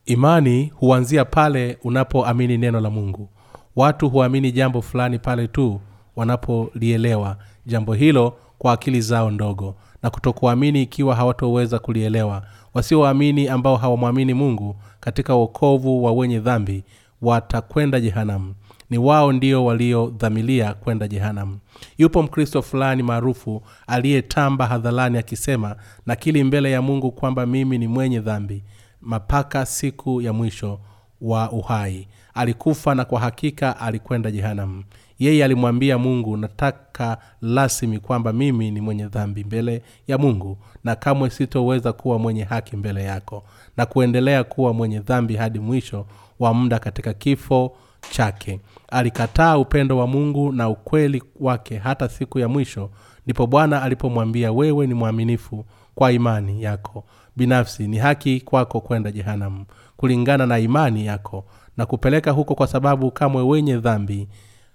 [0.06, 3.30] Imani huanzia pale unapoamini neno la mungu.
[3.76, 5.80] Watu huamini jambo fulani pale tu
[6.16, 12.44] wanapolielewa jambo hilo kwa akili zao ndogo na kutokuamini ikiwa hawatoweza kulielewa.
[12.74, 16.84] Wasioamini ambao hawamwamini mungu katika uokovu wa wenye dhambi
[17.22, 18.54] watakwenda jehanamu
[18.90, 21.60] ni wao ndio waliodhamilia kwenda jehanam
[21.98, 28.20] yupo mkristo fulani maarufu aliyetamba hadharani akisema nakili mbele ya mungu kwamba mimi ni mwenye
[28.20, 28.64] dhambi
[29.02, 30.80] mapaka siku ya mwisho
[31.22, 32.08] wa uhai.
[32.34, 34.84] Alikufa na kwa hakika alikwenda jehanamu.
[35.20, 41.30] Yeye alimwambia mungu nataka rasmi kwamba mimi ni mwenye dhambi mbele ya mungu na kamwe
[41.30, 43.44] sitoweza kuwa mwenye haki mbele yako
[43.78, 46.06] na kuendelea kuwa mwenye dhambi hadi mwisho
[46.40, 47.76] wa muda katika kifo
[48.12, 48.60] chake
[48.96, 52.90] alikataa upendo wa mungu na ukweli wake hata siku ya mwisho
[53.26, 57.06] ndipo bwana alipomwambia wewe ni mwaminifu kwa imani yako.
[57.36, 59.66] Binafsi ni haki kwako kwenda jehanamu
[59.98, 61.46] kulingana na imani yako
[61.78, 64.28] na kupeleka huko kwa sababu kamwe wenye dhambi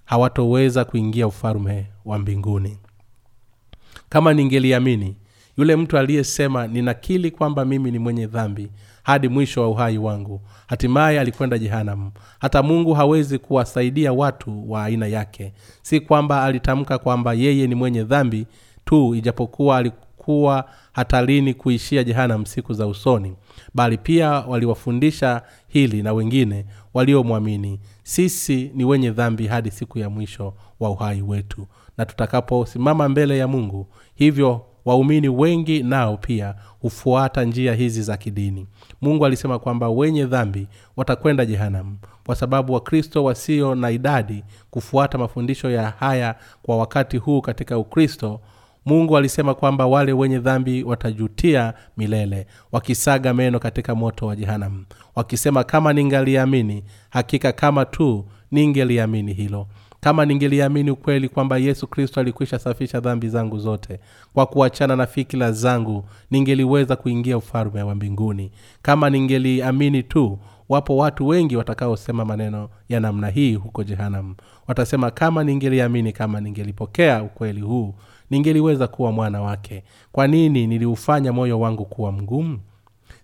[0.04, 2.78] hawatoweza kuingia ufalume wa mbinguni.
[4.08, 5.16] Kama ningeliamini
[5.56, 8.70] yule mtu aliyesema ninakili kwamba mimi ni mwenye dhambi
[9.10, 10.40] hadi mwisho wa uhai wangu.
[10.66, 12.12] Hatimaye alikwenda jehanamu.
[12.38, 15.52] Hata mungu hawezi kuwasaidia watu wa aina yake.
[15.82, 18.46] Si kwamba alitamka kwamba yeye ni mwenye dhambi
[18.84, 23.34] tu ijapokuwa alikuwa hatarini kuishia jehanamu siku za usoni
[23.74, 27.80] bali pia waliwafundisha hili na wengine waliomwamini.
[28.02, 31.66] Sisi ni wenye dhambi hadi siku ya mwisho wa uhai wetu.
[31.98, 38.66] Na tutakaposimama mbele ya mungu hivyo waumini wengi nao pia hufuata njia hizi za kidini.
[39.00, 40.66] Mungu alisema kwamba wenye dhambi
[40.96, 47.40] watakwenda jehanamu kwa sababu wakristo wasio na idadi kufuata mafundisho ya haya kwa wakati huu
[47.40, 48.40] katika ukristo
[48.86, 54.84] mungu alisema kwamba wale wenye dhambi watajutia milele wakisaga meno katika moto wa jehanamu
[55.16, 59.66] wakisema kama ningaliamini hakika kama tu ningeliamini hilo
[60.00, 64.00] kama ningeliamini ukweli kwamba yesu kristo alikwisha safisha dhambi zangu zote
[64.34, 68.50] kwa kuachana na fikira zangu ningeliweza kuingia ufalme wa mbinguni.
[68.82, 74.34] Kama ningeliamini tu wapo watu wengi watakaosema maneno ya namna hii huko jehanam.
[74.68, 77.94] Watasema kama ningeliamini kama ningelipokea ukweli huu
[78.30, 79.84] ningeliweza kuwa mwana wake.
[80.12, 82.58] Kwa nini niliufanya moyo wangu kuwa mgumu?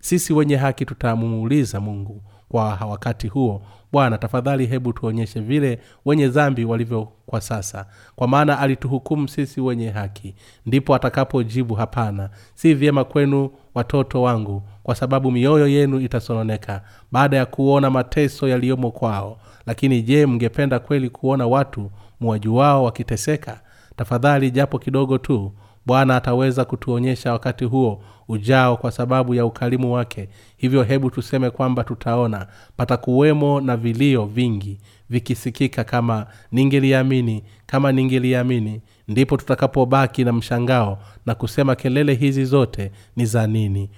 [0.01, 3.63] Sisi wenye haki tutamuuliza mungu kwa wakati huo.
[3.93, 7.87] Bwana tafadhali hebu tuonyeshe vile wenye dhambi walivyo kwa sasa.
[8.17, 10.35] Kwa maana alituhukumu sisi wenye haki.
[10.67, 16.83] Ndipo atakapojibu hapana si vyema kwenu watoto wangu kwa sababu mioyo yenu itasononeka
[17.13, 19.39] baada ya kuona mateso yaliyomo kwao.
[19.67, 23.61] Lakini je mngependa kweli kuona watu muwajuwao wakiteseka?
[23.97, 25.53] Tafadhali japo kidogo tu
[25.87, 30.29] bwana ataweza kutuonyesha wakati huo ujao kwa sababu ya ukarimu wake.
[30.57, 34.79] Hivyo hebu tuseme kwamba tutaona patakuwemo na vilio vingi
[35.11, 43.27] vikisikika kama ningeliamini kama ningeliamini ndipo tutakapobaki na mshangao na kusema kelele hizi zote ni
[43.27, 43.91] za nini.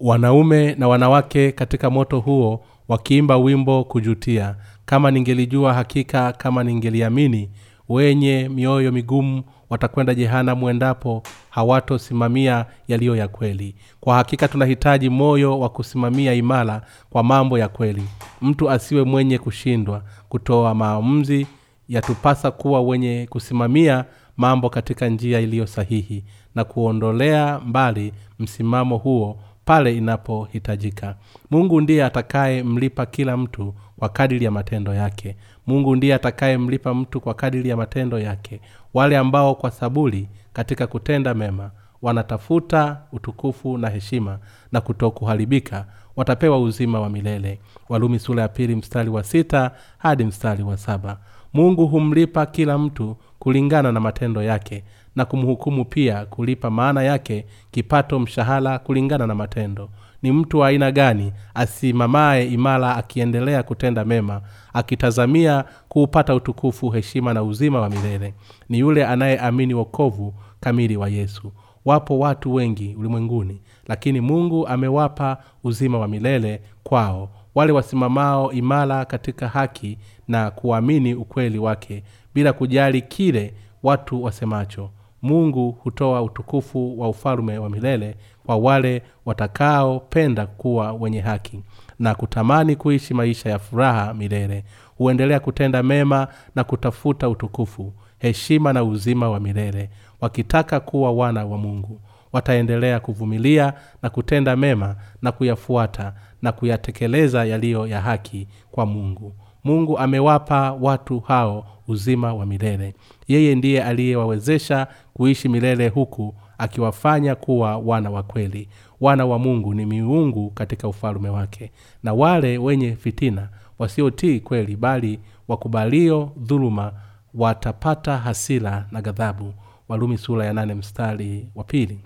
[0.00, 7.50] Wanaume na wanawake katika moto huo wakiimba wimbo kujutia kama ningelijua hakika kama ningeliamini
[7.88, 13.74] wenye mioyo migumu watakwenda jehanamu endapo hawatosimamia yaliyo ya kweli.
[14.00, 18.02] Kwa hakika tunahitaji moyo wa kusimamia imara kwa mambo ya kweli.
[18.42, 21.46] Mtu asiwe mwenye kushindwa kutoa maamuzi
[21.88, 24.04] yatupasa kuwa wenye kusimamia
[24.36, 31.16] mambo katika njia iliyo sahihi na kuondolea mbali msimamo huo pale inapohitajika.
[31.50, 35.36] Mungu ndiye atakayemlipa kila mtu kwa kadiri ya matendo yake.
[35.66, 38.60] Mungu ndiye atakayemlipa mtu kwa kadiri ya matendo yake
[38.94, 41.70] wale ambao kwa saburi katika kutenda mema
[42.02, 44.38] wanatafuta utukufu na heshima
[44.72, 47.60] na kutokuharibika watapewa uzima wa milele.
[47.88, 51.18] Walumi sura ya pili mstari wa sita hadi mstari wa saba.
[51.52, 54.84] Mungu humlipa kila mtu kulingana na matendo yake
[55.16, 59.88] na kumhukumu pia kulipa maana yake kipato mshahara kulingana na matendo
[60.22, 64.40] ni mtu wa aina gani asimamaye imara akiendelea kutenda mema
[64.72, 68.34] akitazamia kuupata utukufu heshima na uzima wa milele.
[68.68, 71.52] Ni yule anayeamini wokovu kamili wa yesu.
[71.84, 77.28] Wapo watu wengi ulimwenguni lakini mungu amewapa uzima wa milele kwao.
[77.54, 82.02] Wale wasimamao imara katika haki na kuamini ukweli wake
[82.34, 84.90] bila kujali kile watu wasemacho
[85.22, 91.62] mungu hutoa utukufu wa ufalume wa milele kwa wale watakaopenda kuwa wenye haki
[91.98, 94.64] na kutamani kuishi maisha ya furaha milele.
[94.98, 101.58] Huendelea kutenda mema na kutafuta utukufu heshima na uzima wa milele wakitaka kuwa wana wa
[101.58, 102.00] mungu.
[102.32, 109.98] Wataendelea kuvumilia na kutenda mema na kuyafuata na kuyatekeleza yaliyo ya haki kwa mungu mungu
[109.98, 112.94] amewapa watu hao uzima wa milele.
[113.28, 118.68] Yeye ndiye aliyewawezesha kuishi milele huku akiwafanya kuwa wana wa kweli.
[119.00, 121.70] Wana wa mungu ni miungu katika ufalume wake.
[122.02, 126.92] Na wale wenye fitina wasiotii kweli bali wakubalio dhuluma
[127.34, 129.54] watapata hasira na ghadhabu.
[129.88, 131.98] Walumi sura ya nane mstari wa pili.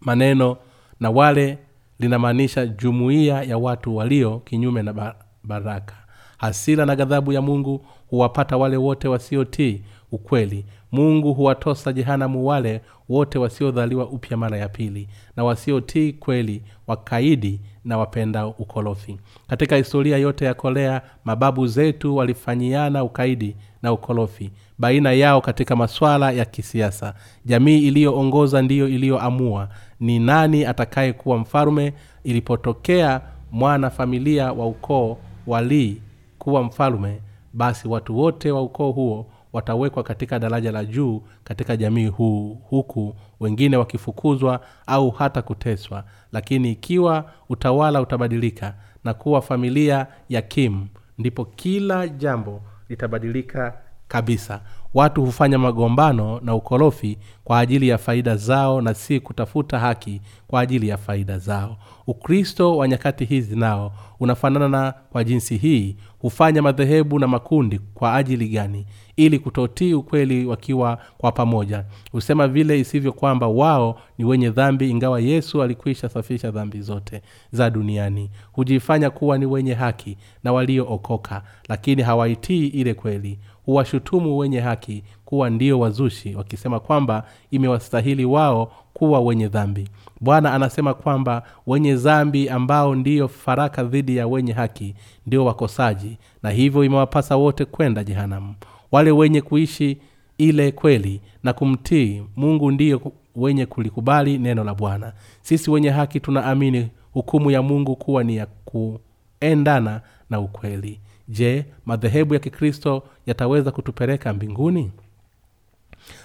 [0.00, 0.56] Maneno
[1.00, 1.58] na wale
[1.98, 5.94] linamaanisha jumuiya ya watu walio kinyume na baraka
[6.38, 10.64] hasira na ghadhabu ya mungu huwapata wale wote wasiotii ukweli.
[10.92, 17.98] Mungu huwatosa jehanamu wale wote wasiodhaliwa upya mara ya pili na wasiotii kweli wakaidi na
[17.98, 19.18] wapenda ukorofi.
[19.48, 26.30] Katika historia yote ya korea mababu zetu walifanyiana ukaidi na ukorofi baina yao katika maswala
[26.30, 27.14] ya kisiasa.
[27.44, 29.68] Jamii iliyoongoza ndiyo iliyoamua
[30.00, 31.92] ni nani atakaye kuwa mfalume
[32.24, 33.20] ilipotokea
[33.52, 36.00] mwana familia wa ukoo walii
[36.48, 37.20] kuwa mfalume
[37.52, 43.14] basi watu wote wa ukoo huo watawekwa katika daraja la juu katika jamii huu huku
[43.40, 46.04] wengine wakifukuzwa au hata kuteswa.
[46.32, 50.86] Lakini ikiwa utawala utabadilika na kuwa familia ya kim
[51.18, 53.74] ndipo kila jambo litabadilika
[54.08, 54.60] kabisa
[54.94, 60.60] watu hufanya magombano na ukorofi kwa ajili ya faida zao na si kutafuta haki kwa
[60.60, 61.76] ajili ya faida zao.
[62.06, 68.48] Ukristo wa nyakati hizi nao unafanana kwa jinsi hii hufanya madhehebu na makundi kwa ajili
[68.48, 68.86] gani?
[69.16, 71.84] Ili kutotii ukweli wakiwa kwa pamoja.
[72.12, 77.22] Husema vile isivyo kwamba wao ni wenye dhambi ingawa yesu alikwisha safisha dhambi zote
[77.52, 78.30] za duniani.
[78.52, 85.50] Hujifanya kuwa ni wenye haki na waliookoka lakini hawaitii ile kweli huwashutumu wenye haki kuwa
[85.50, 89.88] ndio wazushi wakisema kwamba imewastahili wao kuwa wenye dhambi.
[90.20, 94.94] Bwana anasema kwamba wenye dhambi ambao ndiyo faraka dhidi ya wenye haki
[95.26, 98.54] ndio wakosaji na hivyo imewapasa wote kwenda jehanamu.
[98.92, 99.98] Wale wenye kuishi
[100.38, 105.12] ile kweli na kumtii mungu ndiyo wenye kulikubali neno la bwana.
[105.42, 110.00] Sisi wenye haki tunaamini hukumu ya mungu kuwa ni ya kuendana
[110.30, 114.92] na ukweli je madhehebu ya kikristo yataweza kutupeleka mbinguni?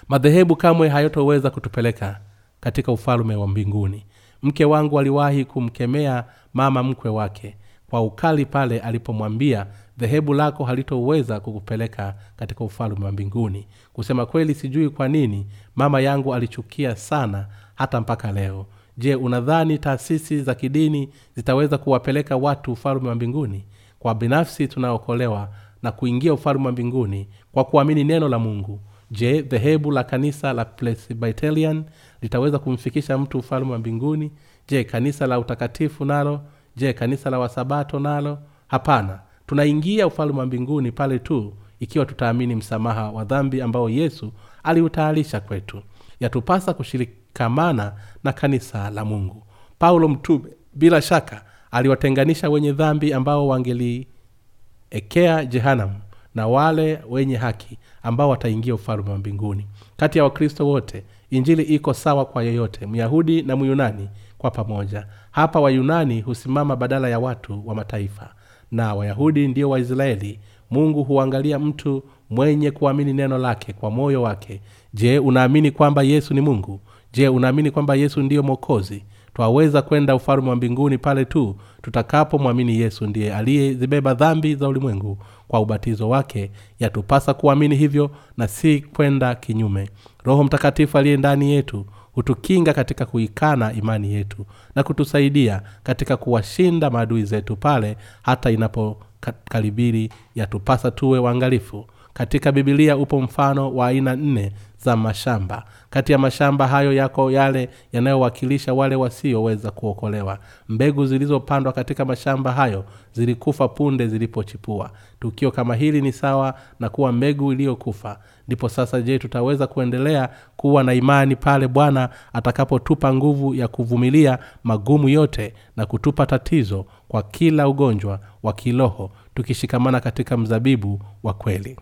[0.08, 2.20] Madhehebu kamwe hayatoweza kutupeleka
[2.60, 4.06] katika ufalume wa mbinguni.
[4.42, 7.56] Mke wangu aliwahi kumkemea mama mkwe wake
[7.90, 9.66] kwa ukali pale alipomwambia
[9.98, 13.66] dhehebu lako halitoweza kukupeleka katika ufalume wa mbinguni.
[13.92, 18.66] Kusema kweli sijui kwa nini mama yangu alichukia sana hata mpaka leo.
[18.98, 23.64] Je unadhani taasisi za kidini zitaweza kuwapeleka watu ufalume wa mbinguni
[24.04, 25.48] kwa binafsi tunaokolewa
[25.82, 28.80] na kuingia ufalme wa mbinguni kwa kuamini neno la mungu.
[29.10, 31.84] Je dhehebu la kanisa la presbyterian
[32.22, 34.32] litaweza kumfikisha mtu ufalme wa mbinguni?
[34.68, 36.40] Je kanisa la utakatifu nalo?
[36.76, 38.38] Je kanisa la wasabato nalo?
[38.68, 39.20] Hapana.
[39.46, 45.82] Tunaingia ufalme wa mbinguni pale tu ikiwa tutaamini msamaha wa dhambi ambao yesu aliutayarisha kwetu.
[46.20, 47.92] Yatupasa kushirikamana
[48.24, 49.46] na kanisa la mungu.
[49.78, 51.44] Paulo mtume bila shaka
[51.74, 55.94] aliwatenganisha wenye dhambi ambao wangeliekea jehanamu
[56.34, 59.66] na wale wenye haki ambao wataingia ufalume wa mbinguni.
[59.96, 64.08] Kati ya wakristo wote injili iko sawa kwa yeyote myahudi na myunani
[64.38, 65.06] kwa pamoja.
[65.30, 68.34] Hapa wayunani husimama badala ya watu wa mataifa
[68.70, 70.40] na wayahudi ndio waisraeli.
[70.70, 74.60] Mungu huangalia mtu mwenye kuamini neno lake kwa moyo wake.
[74.94, 76.80] Je unaamini kwamba yesu ni mungu?
[77.12, 79.04] Je unaamini kwamba yesu ndiyo mwokozi
[79.34, 85.18] twaweza kwenda ufalume wa mbinguni pale tu tutakapomwamini yesu ndiye aliyezibeba dhambi za ulimwengu.
[85.48, 89.90] Kwa ubatizo wake yatupasa kuamini hivyo na si kwenda kinyume.
[90.24, 97.24] Roho mtakatifu aliye ndani yetu hutukinga katika kuikana imani yetu na kutusaidia katika kuwashinda maadui
[97.24, 100.12] zetu pale hata inapokaribiri.
[100.34, 105.64] Yatupasa tuwe waangalifu katika bibilia upo mfano wa aina nne za mashamba.
[105.90, 110.38] Kati ya mashamba hayo yako yale yanayowakilisha wale wasioweza kuokolewa.
[110.68, 114.90] Mbegu zilizopandwa katika mashamba hayo zilikufa punde zilipochipua.
[115.20, 118.18] Tukio kama hili ni sawa na kuwa mbegu iliyokufa.
[118.48, 125.08] Ndipo sasa je tutaweza kuendelea kuwa na imani pale bwana atakapotupa nguvu ya kuvumilia magumu
[125.08, 131.76] yote na kutupa tatizo kwa kila ugonjwa wa kiroho tukishikamana katika mzabibu wa kweli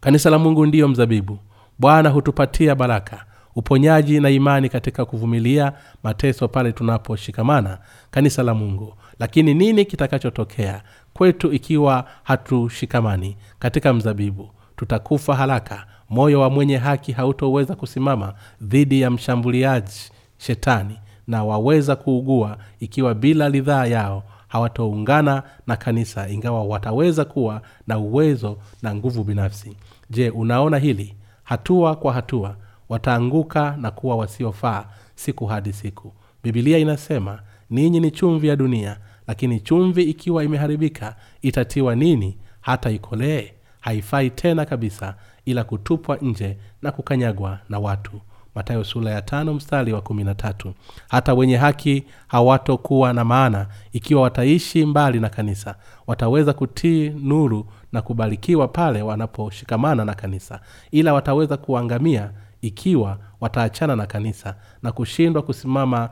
[0.00, 1.38] kanisa la mungu ndiyo mzabibu.
[1.78, 3.24] Bwana hutupatia baraka
[3.56, 5.72] uponyaji na imani katika kuvumilia
[6.02, 7.78] mateso pale tunaposhikamana
[8.10, 8.94] kanisa la mungu.
[9.18, 10.82] Lakini nini kitakachotokea?
[11.14, 15.86] Kwetu ikiwa hatushikamani katika mzabibu tutakufa haraka.
[16.10, 20.00] Moyo wa mwenye haki hautoweza kusimama dhidi ya mshambuliaji
[20.38, 27.98] shetani na waweza kuugua ikiwa bila ridhaa yao hawataungana na kanisa ingawa wataweza kuwa na
[27.98, 29.76] uwezo na nguvu binafsi
[30.10, 31.14] je unaona hili?
[31.44, 32.56] Hatua kwa hatua
[32.88, 34.84] wataanguka na kuwa wasiofaa
[35.14, 36.12] siku hadi siku.
[36.42, 37.40] Bibilia inasema
[37.70, 42.38] ninyi ni chumvi ya dunia lakini chumvi ikiwa imeharibika itatiwa nini?
[42.60, 43.52] Hata ikolee?
[43.80, 48.20] Haifai tena kabisa ila kutupwa nje na kukanyagwa na watu.
[48.54, 50.74] Matayo sula ya tano mstari wa kumi na tatu.
[51.08, 55.74] Hata wenye haki hawatokuwa na maana ikiwa wataishi mbali na kanisa
[56.06, 60.60] wataweza kutii nuru na kubarikiwa pale wanaposhikamana na kanisa.
[60.90, 62.30] Ila wataweza kuangamia
[62.62, 66.08] ikiwa wataachana na kanisa na kushindwa kusimama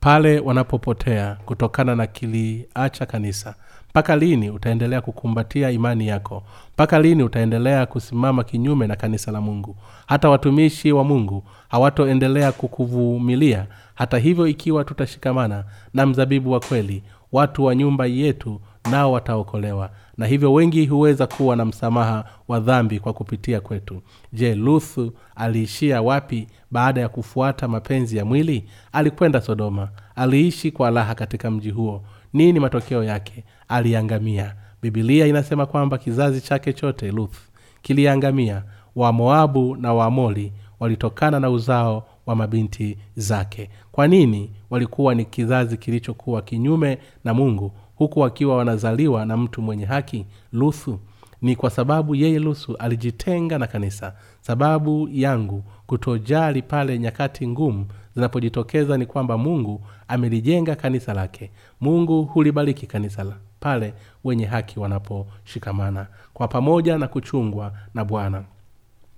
[0.00, 3.54] pale wanapopotea kutokana na kiliacha kanisa.
[3.90, 6.42] Mpaka lini utaendelea kukumbatia imani yako?
[6.74, 9.76] Mpaka lini utaendelea kusimama kinyume na kanisa la mungu?
[10.06, 13.66] Hata watumishi wa mungu hawatoendelea kukuvumilia.
[13.94, 20.26] Hata hivyo ikiwa tutashikamana na mzabibu wa kweli watu wa nyumba yetu nao wataokolewa na
[20.26, 24.02] hivyo wengi huweza kuwa na msamaha wa dhambi kwa kupitia kwetu.
[24.32, 28.64] Je luthu aliishia wapi baada ya kufuata mapenzi ya mwili?
[28.92, 29.88] Alikwenda sodoma.
[30.16, 32.04] Aliishi kwa raha katika mji huo.
[32.32, 33.44] Nini matokeo yake?
[33.68, 34.54] Aliangamia.
[34.82, 37.36] Bibilia inasema kwamba kizazi chake chote luth
[37.82, 38.62] kiliangamia.
[38.96, 43.70] Wamoabu na waamori walitokana na uzao wa mabinti zake.
[43.92, 49.84] Kwa nini walikuwa ni kizazi kilichokuwa kinyume na mungu huku wakiwa wanazaliwa na mtu mwenye
[49.84, 50.98] haki luthu
[51.42, 54.14] ni kwa sababu yeye luthu alijitenga na kanisa.
[54.40, 61.50] Sababu yangu kutojali pale nyakati ngumu zinapojitokeza ni kwamba mungu amelijenga kanisa lake.
[61.80, 63.26] Mungu hulibariki kanisa
[63.60, 63.94] pale
[64.24, 68.44] wenye haki wanaposhikamana kwa pamoja na kuchungwa na bwana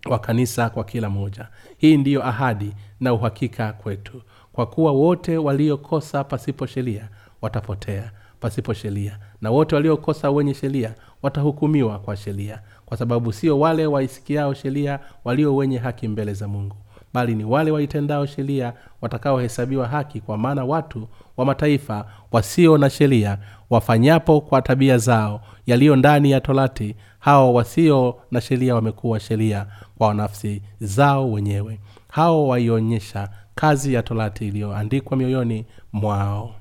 [0.07, 1.49] wa kanisa kwa kila moja
[1.79, 4.23] hii ndiyo ahadi na uhakika kwetu.
[4.53, 7.09] Kwa kuwa wote waliokosa pasipo sheria
[7.43, 8.11] watapotea
[8.41, 9.19] pasipo sheria.
[9.41, 15.57] Na wote waliokosa wenye sheria watahukumiwa kwa sheria kwa sababu sio wale waisikiao sheria walio
[15.57, 16.77] wenye haki mbele za mungu
[17.15, 23.39] bali ni wale waitendao sheria watakaohesabiwa haki kwa maana watu wa mataifa wasio na sheria
[23.71, 29.67] wafanyapo kwa tabia zao yaliyo ndani ya torati hao wasio na sheria wamekuwa sheria
[29.99, 31.81] kwa nafsi zao wenyewe.
[32.09, 36.55] Hao waionyesha kazi ya torati iliyoandikwa mioyoni mwao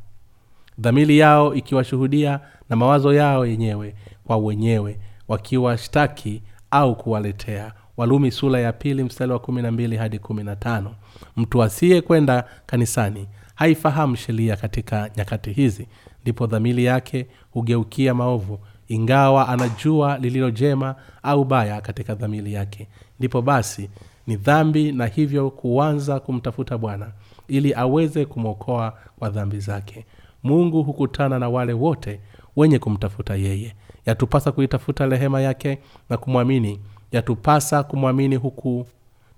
[0.79, 7.73] dhamili yao ikiwashuhudia na mawazo yao yenyewe kwa wenyewe wakiwashtaki au kuwaletea.
[7.97, 10.95] Walumi sula ya pili mstari wa kumi na mbili hadi kumi na tano.
[11.37, 15.87] Mtu asiye kwenda kanisani haifahamu sheria katika nyakati hizi.
[16.21, 22.87] Ndipo dhamili yake hugeukia maovu ingawa anajua lililo jema au baya katika dhamili yake.
[23.19, 23.89] Ndipo basi
[24.27, 27.11] ni dhambi na hivyo kuanza kumtafuta bwana
[27.47, 30.05] ili aweze kumwokoa kwa dhambi zake
[30.47, 32.19] mungu hukutana na wale wote
[32.55, 33.75] wenye kumtafuta yeye.
[34.05, 35.79] Yatupasa kuitafuta rehema yake
[36.09, 36.79] na kumwamini.
[37.11, 38.87] Yatupasa kumwamini huku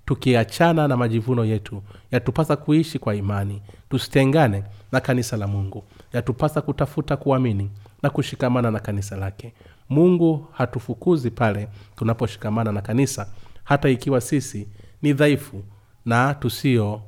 [0.06, 1.84] tukiachana na majivuno yetu.
[2.12, 3.62] Yatupasa kuishi kwa imani.
[3.90, 5.84] Tusitengane na kanisa la mungu.
[6.14, 7.70] Yatupasa kutafuta kuamini
[8.04, 9.54] na kushikamana na kanisa lake.
[9.90, 13.28] Mungu hatufukuzi pale tunaposhikamana na kanisa
[13.64, 14.68] hata ikiwa sisi
[15.02, 15.64] ni dhaifu
[16.06, 17.02] na tusio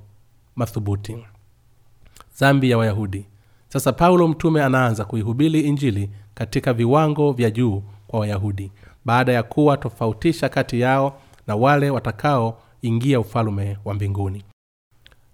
[0.56, 1.18] mathubuti.
[2.36, 3.26] Zambi ya wayahudi
[3.74, 8.72] sasa paulo mtume anaanza kuihubiri injili katika viwango vya juu kwa wayahudi
[9.06, 14.44] baada ya kuwa tofautisha kati yao na wale watakaoingia ufalume wa mbinguni.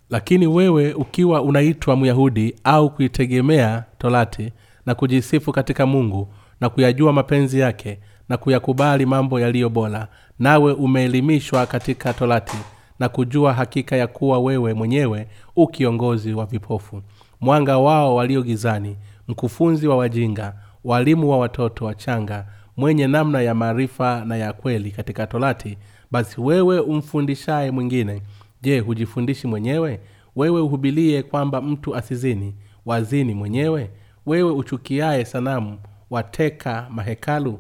[0.10, 4.52] Lakini wewe ukiwa unaitwa myahudi au kuitegemea torati
[4.86, 6.28] na kujisifu katika mungu
[6.62, 10.08] na kuyajua mapenzi yake na kuyakubali mambo yaliyo bora
[10.40, 12.58] nawe umeelimishwa katika torati
[13.00, 17.02] na kujua hakika ya kuwa wewe mwenyewe u kiongozi wa vipofu
[17.42, 22.46] mwanga wao walio gizani mkufunzi wa wajinga walimu wa watoto wachanga
[22.78, 25.78] mwenye namna ya maarifa na ya kweli katika torati
[26.12, 28.22] basi wewe umfundishaye mwingine.
[28.62, 30.00] Je hujifundishi mwenyewe?
[30.36, 33.90] Wewe uhubilie kwamba mtu asizini wazini mwenyewe?
[34.26, 35.80] Wewe uchukiaye sanamu
[36.10, 37.60] wateka mahekalu?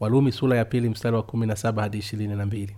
[0.00, 2.76] Walumi sura ya pili mstari wa kumi na saba hadi ishirini na mbili.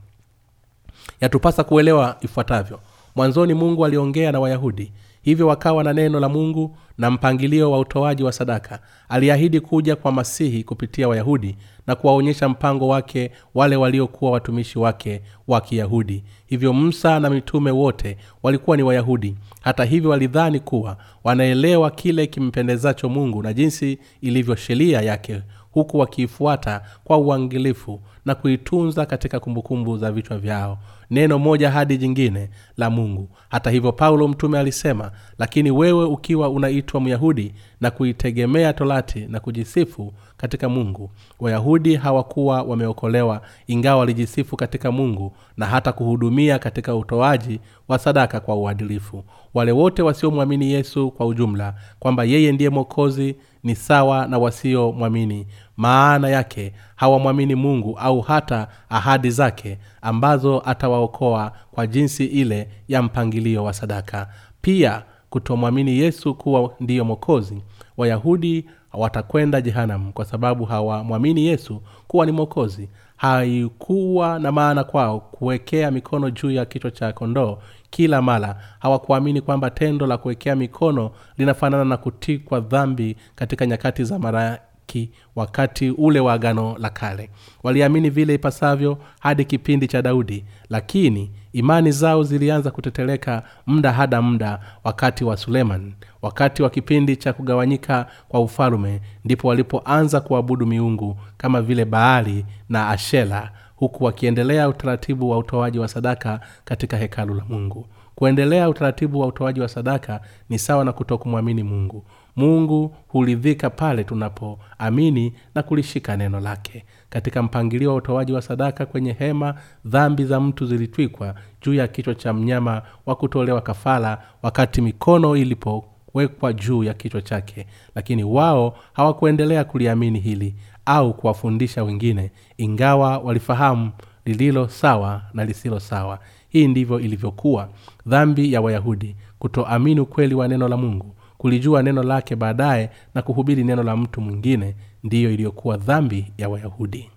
[1.20, 2.80] Yatupasa kuelewa ifuatavyo.
[3.16, 4.92] Mwanzoni mungu aliongea na wayahudi
[5.22, 8.78] hivyo wakawa na neno la mungu na mpangilio wa utoaji wa sadaka.
[9.08, 11.56] Aliahidi kuja kwa masihi kupitia wayahudi
[11.86, 16.24] na kuwaonyesha mpango wake wale waliokuwa watumishi wake wa kiyahudi.
[16.46, 19.36] Hivyo msa na mitume wote walikuwa ni wayahudi.
[19.60, 26.80] Hata hivyo walidhani kuwa wanaelewa kile kimpendezacho mungu na jinsi ilivyo sheria yake huku wakiifuata
[27.04, 30.78] kwa uangilifu na kuitunza katika kumbukumbu za vichwa vyao.
[31.10, 33.28] Neno moja hadi jingine la mungu.
[33.48, 40.12] Hata hivyo paulo mtume alisema lakini wewe ukiwa unaitwa myahudi na kuitegemea torati na kujisifu
[40.36, 41.10] katika mungu
[41.40, 48.54] wayahudi hawakuwa wameokolewa ingawa walijisifu katika mungu na hata kuhudumia katika utoaji wa sadaka kwa
[48.56, 49.24] uadilifu.
[49.54, 55.46] Wale wote wasiomwamini yesu kwa ujumla kwamba yeye ndiye mwokozi ni sawa na wasiomwamini.
[55.76, 63.64] Maana yake hawamwamini mungu au hata ahadi zake ambazo atawaokoa kwa jinsi ile ya mpangilio
[63.64, 64.28] wa sadaka.
[64.62, 67.62] Pia kutomwamini yesu kuwa ndiyo mwokozi
[67.96, 72.88] wayahudi watakwenda jehanamu kwa sababu hawamwamini yesu kuwa ni mwokozi.
[73.16, 77.58] Haikuwa na maana kwao kuwekea mikono juu ya kichwa cha kondoo
[77.90, 78.56] kila mara.
[78.78, 85.90] Hawakuamini kwamba tendo la kuwekea mikono linafanana na kutikwa dhambi katika nyakati za maraki wakati
[85.90, 87.30] ule wa agano la kale.
[87.62, 94.60] Waliamini vile ipasavyo hadi kipindi cha daudi lakini imani zao zilianza kuteteleka muda hada muda
[94.84, 95.92] wakati wa suleman.
[96.22, 102.88] Wakati wa kipindi cha kugawanyika kwa ufalume ndipo walipoanza kuabudu miungu kama vile baali na
[102.88, 103.50] ashela
[103.80, 107.86] huku wakiendelea utaratibu wa utoaji wa sadaka katika hekalu la mungu.
[108.14, 112.04] Kuendelea utaratibu wa utoaji wa sadaka ni sawa na kutokumwamini mungu.
[112.36, 116.84] Mungu huridhika pale tunapoamini na kulishika neno lake.
[117.10, 119.54] Katika mpangilio wa utoaji wa sadaka kwenye hema
[119.84, 126.52] dhambi za mtu zilitwikwa juu ya kichwa cha mnyama wa kutolewa kafara wakati mikono ilipowekwa
[126.52, 127.66] juu ya kichwa chake.
[127.94, 130.54] Lakini wao hawakuendelea kuliamini hili
[130.86, 133.90] au kuwafundisha wengine ingawa walifahamu
[134.24, 136.18] lililo sawa na lisilo sawa.
[136.48, 137.68] Hii ndivyo ilivyokuwa.
[138.06, 143.64] Dhambi ya wayahudi kutoamini ukweli wa neno la mungu kulijua neno lake baadaye na kuhubiri
[143.64, 147.10] neno la mtu mwingine ndiyo iliyokuwa dhambi ya wayahudi.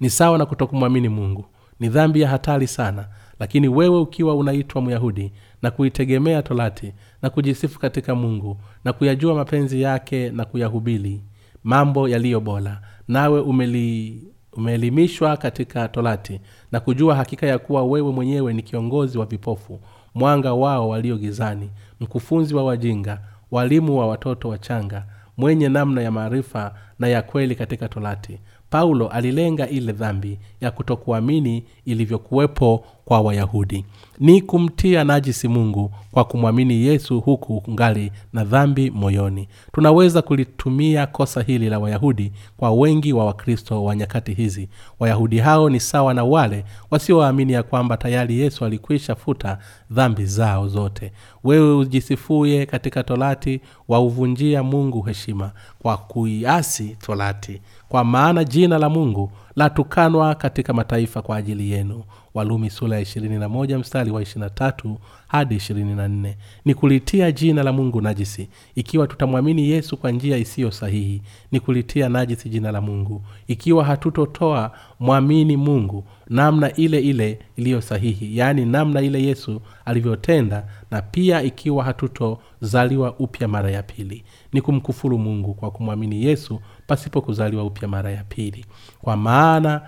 [0.00, 1.44] Ni sawa na kutokumwamini mungu.
[1.80, 3.08] Ni dhambi ya hatari sana.
[3.40, 9.82] Lakini wewe ukiwa unaitwa myahudi na kuitegemea torati na kujisifu katika mungu na kuyajua mapenzi
[9.82, 11.20] yake na kuyahubiri
[11.64, 12.80] mambo yaliyo bora.
[13.08, 16.40] Nawe umeli umeelimishwa katika torati
[16.72, 19.80] na kujua hakika ya kuwa wewe mwenyewe ni kiongozi wa vipofu
[20.14, 25.04] mwanga wao walio gizani mkufunzi wa wajinga walimu wa watoto wachanga
[25.36, 28.38] mwenye namna ya maarifa na ya kweli katika torati
[28.74, 33.84] paulo alilenga ile dhambi ya kutokuamini ilivyokuwepo kwa wayahudi.
[34.18, 39.48] Ni kumtia najisi mungu kwa kumwamini yesu huku ngali na dhambi moyoni.
[39.72, 44.68] Tunaweza kulitumia kosa hili la wayahudi kwa wengi wa wakristo wa nyakati hizi.
[45.00, 49.58] Wayahudi hao ni sawa na wale wasioamini ya kwamba tayari yesu alikwisha futa
[49.90, 51.12] dhambi zao zote.
[51.44, 57.60] Wewe ujisifuye katika torati wauvunjia mungu heshima kwa kuiasi torati
[57.94, 62.02] kwa maana jina la mungu latukanwa katika mataifa kwa ajili yenu
[62.34, 64.96] walumi sula ya 21 mstari wa 23
[65.28, 68.48] hadi 24 ni kulitia jina la mungu najisi.
[68.74, 71.22] Ikiwa tutamwamini yesu kwa njia isiyo sahihi
[71.52, 73.22] ni kulitia najisi jina la mungu.
[73.46, 74.70] Ikiwa hatutotoa
[75.00, 81.84] mwamini mungu namna ile ile iliyo sahihi yaani namna ile yesu alivyotenda na pia ikiwa
[81.84, 84.24] hatutozaliwa upya mara ya pili.
[84.52, 88.64] Ni kumkufuru mungu kwa kumwamini yesu pasipo kuzaliwa upya mara ya pili.
[89.02, 89.82] Kwa maana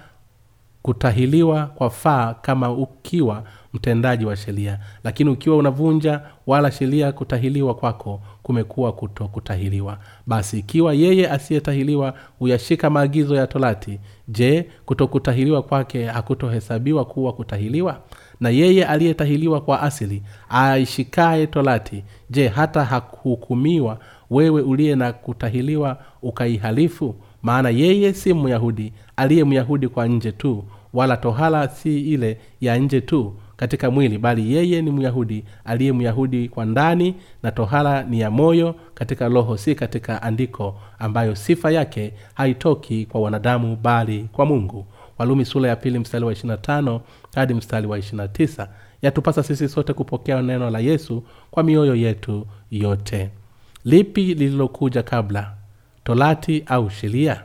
[0.86, 3.42] kutahiliwa kwa faa kama ukiwa
[3.74, 4.78] mtendaji wa sheria.
[5.04, 12.90] Lakini ukiwa unavunja wala sheria kutahiliwa kwako kumekuwa kuto kutahiliwa basi ikiwa yeye asiyetahiliwa huyashika
[12.90, 18.00] maagizo ya torati je kutokutahiliwa kwake hakutohesabiwa kuwa kutahiliwa?
[18.40, 23.98] Na yeye aliyetahiliwa kwa asili aishikaye torati je hata hakuhukumiwa
[24.30, 27.14] wewe uliye na kutahiliwa ukaihalifu?
[27.42, 30.64] Maana yeye si myahudi aliye myahudi kwa nje tu
[30.96, 36.48] wala tohala si ile ya nje tu katika mwili bali yeye ni myahudi aliye myahudi
[36.48, 42.12] kwa ndani na tohala ni ya moyo katika roho si katika andiko ambayo sifa yake
[42.34, 44.86] haitoki kwa wanadamu bali kwa mungu.
[45.18, 47.00] Walumi sura ya pili mstari wa 25
[47.34, 48.66] hadi mstari wa 29
[49.02, 53.30] yatupasa sisi sote kupokea neno la yesu kwa mioyo yetu yote.
[53.84, 55.52] Lipi lililokuja kabla?
[56.04, 57.42] Torati au sheria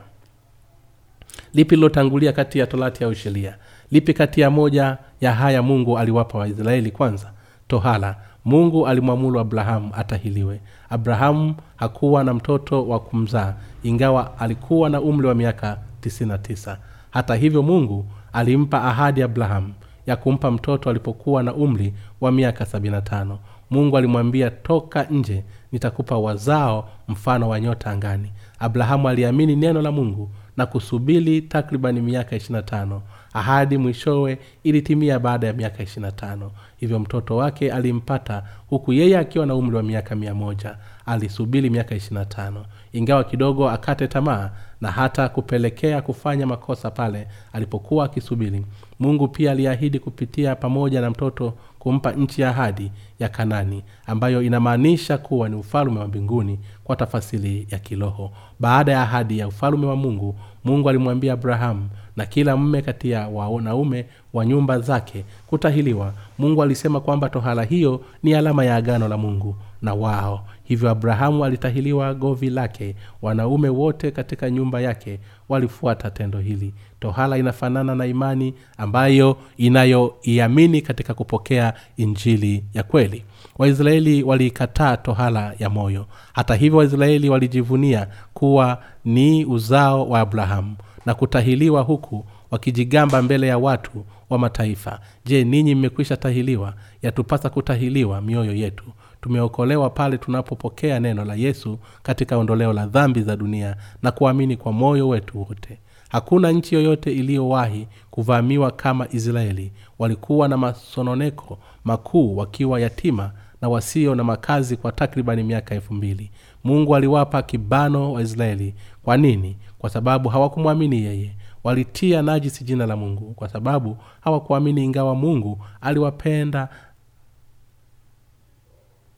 [1.54, 3.56] lipi lilotangulia kati ya torati au sheria?
[3.92, 7.32] Lipi kati ya moja ya haya mungu aliwapa waisraeli kwanza?
[7.68, 10.60] Tohala mungu alimwamuru abrahamu atahiliwe.
[10.90, 16.78] Abrahamu hakuwa na mtoto wa kumzaa ingawa alikuwa na umri wa miaka 99
[17.12, 19.74] hata hivyo mungu alimpa ahadi abrahamu
[20.08, 23.36] ya kumpa mtoto alipokuwa na umri wa miaka 75
[23.70, 28.32] mungu alimwambia toka nje nitakupa wazao mfano wa nyota angani.
[28.60, 33.00] Abrahamu aliamini neno la mungu na kusubiri takribani miaka 25
[33.34, 39.56] ahadi mwishowe ilitimia baada ya miaka 25 hivyo mtoto wake alimpata huku yeye akiwa na
[39.56, 40.78] umri wa miaka mia moja.
[41.06, 42.54] Alisubiri miaka 25
[42.94, 44.50] ingawa kidogo akate tamaa
[44.82, 48.66] na hata kupelekea kufanya makosa pale alipokuwa akisubiri.
[49.00, 55.18] Mungu pia aliahidi kupitia pamoja na mtoto kumpa nchi ya ahadi ya kanani ambayo inamaanisha
[55.18, 58.32] kuwa ni ufalume wa mbinguni kwa tafasiri ya kiroho.
[58.60, 63.28] Baada ya ahadi ya ufalume wa mungu mungu alimwambia abrahamu na kila mme kati ya
[63.28, 69.18] wanaume wa nyumba zake kutahiliwa mungu alisema kwamba tohala hiyo ni alama ya agano la
[69.18, 70.46] mungu na wao.
[70.64, 72.96] Hivyo abrahamu alitahiliwa govi lake.
[73.22, 75.20] Wanaume wote katika nyumba yake
[75.50, 83.24] walifuata tendo hili tohala inafanana na imani ambayo inayoiamini katika kupokea injili ya kweli.
[83.58, 86.06] Waisraeli waliikataa tohala ya moyo.
[86.34, 90.76] Hata hivyo waisraeli walijivunia kuwa ni uzao wa abrahamu
[91.06, 95.00] na kutahiliwa huku wakijigamba mbele ya watu wa mataifa.
[95.26, 96.74] Je ninyi mmekwisha tahiliwa?
[97.02, 98.86] Yatupasa kutahiliwa mioyo yetu.
[99.22, 104.72] Tumeokolewa pale tunapopokea neno la yesu katika ondoleo la dhambi za dunia na kuamini kwa
[104.72, 105.80] moyo wetu wote
[106.12, 109.72] hakuna nchi yoyote iliyowahi kuvamiwa kama israeli.
[110.00, 113.32] Walikuwa na masononeko makuu wakiwa yatima
[113.62, 116.32] na wasio na makazi kwa takribani miaka elfu mbili.
[116.64, 119.58] Mungu aliwapa kibano waisraeli kwa nini?
[119.80, 121.36] Kwa sababu hawakumwamini yeye.
[121.64, 126.70] Walitia najisi jina la mungu kwa sababu hawakuamini ingawa mungu aliwapenda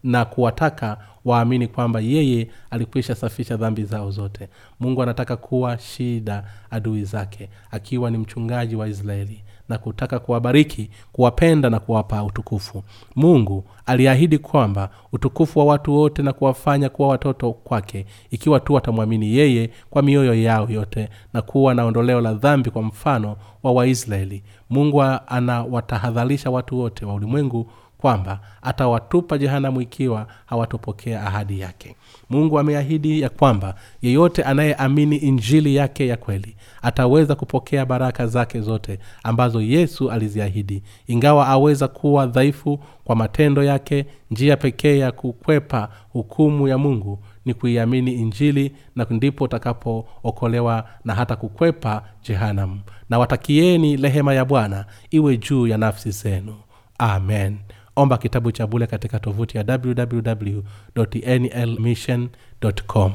[0.03, 4.49] na kuwataka waamini kwamba yeye alikwisha safisha dhambi zao zote.
[4.79, 11.69] Mungu anataka kuwa shida adui zake akiwa ni mchungaji wa israeli na kutaka kuwabariki kuwapenda
[11.69, 12.83] na kuwapa utukufu.
[13.15, 19.35] Mungu aliahidi kwamba utukufu wa watu wote na kuwafanya kuwa watoto kwake ikiwa tu watamwamini
[19.35, 24.43] yeye kwa mioyo yao yote na kuwa na ondoleo la dhambi kwa mfano wa waisraeli.
[24.69, 27.71] Mungu anawatahadharisha watu wote wa ulimwengu
[28.03, 31.95] kwamba atawatupa jehanamu ikiwa hawatopokea ahadi yake.
[32.29, 38.99] Mungu ameahidi ya kwamba yeyote anayeamini injili yake ya kweli ataweza kupokea baraka zake zote
[39.23, 44.05] ambazo yesu aliziahidi ingawa aweza kuwa dhaifu kwa matendo yake.
[44.31, 51.35] Njia pekee ya kukwepa hukumu ya mungu ni kuiamini injili na ndipo utakapookolewa na hata
[51.35, 52.79] kukwepa jehanamu.
[53.09, 56.55] Na watakieni rehema ya bwana iwe juu ya nafsi zenu.
[56.97, 57.57] Amen
[57.95, 60.59] omba kitabu cha bule katika tovuti ya www
[61.39, 62.29] nlmission
[62.87, 63.13] com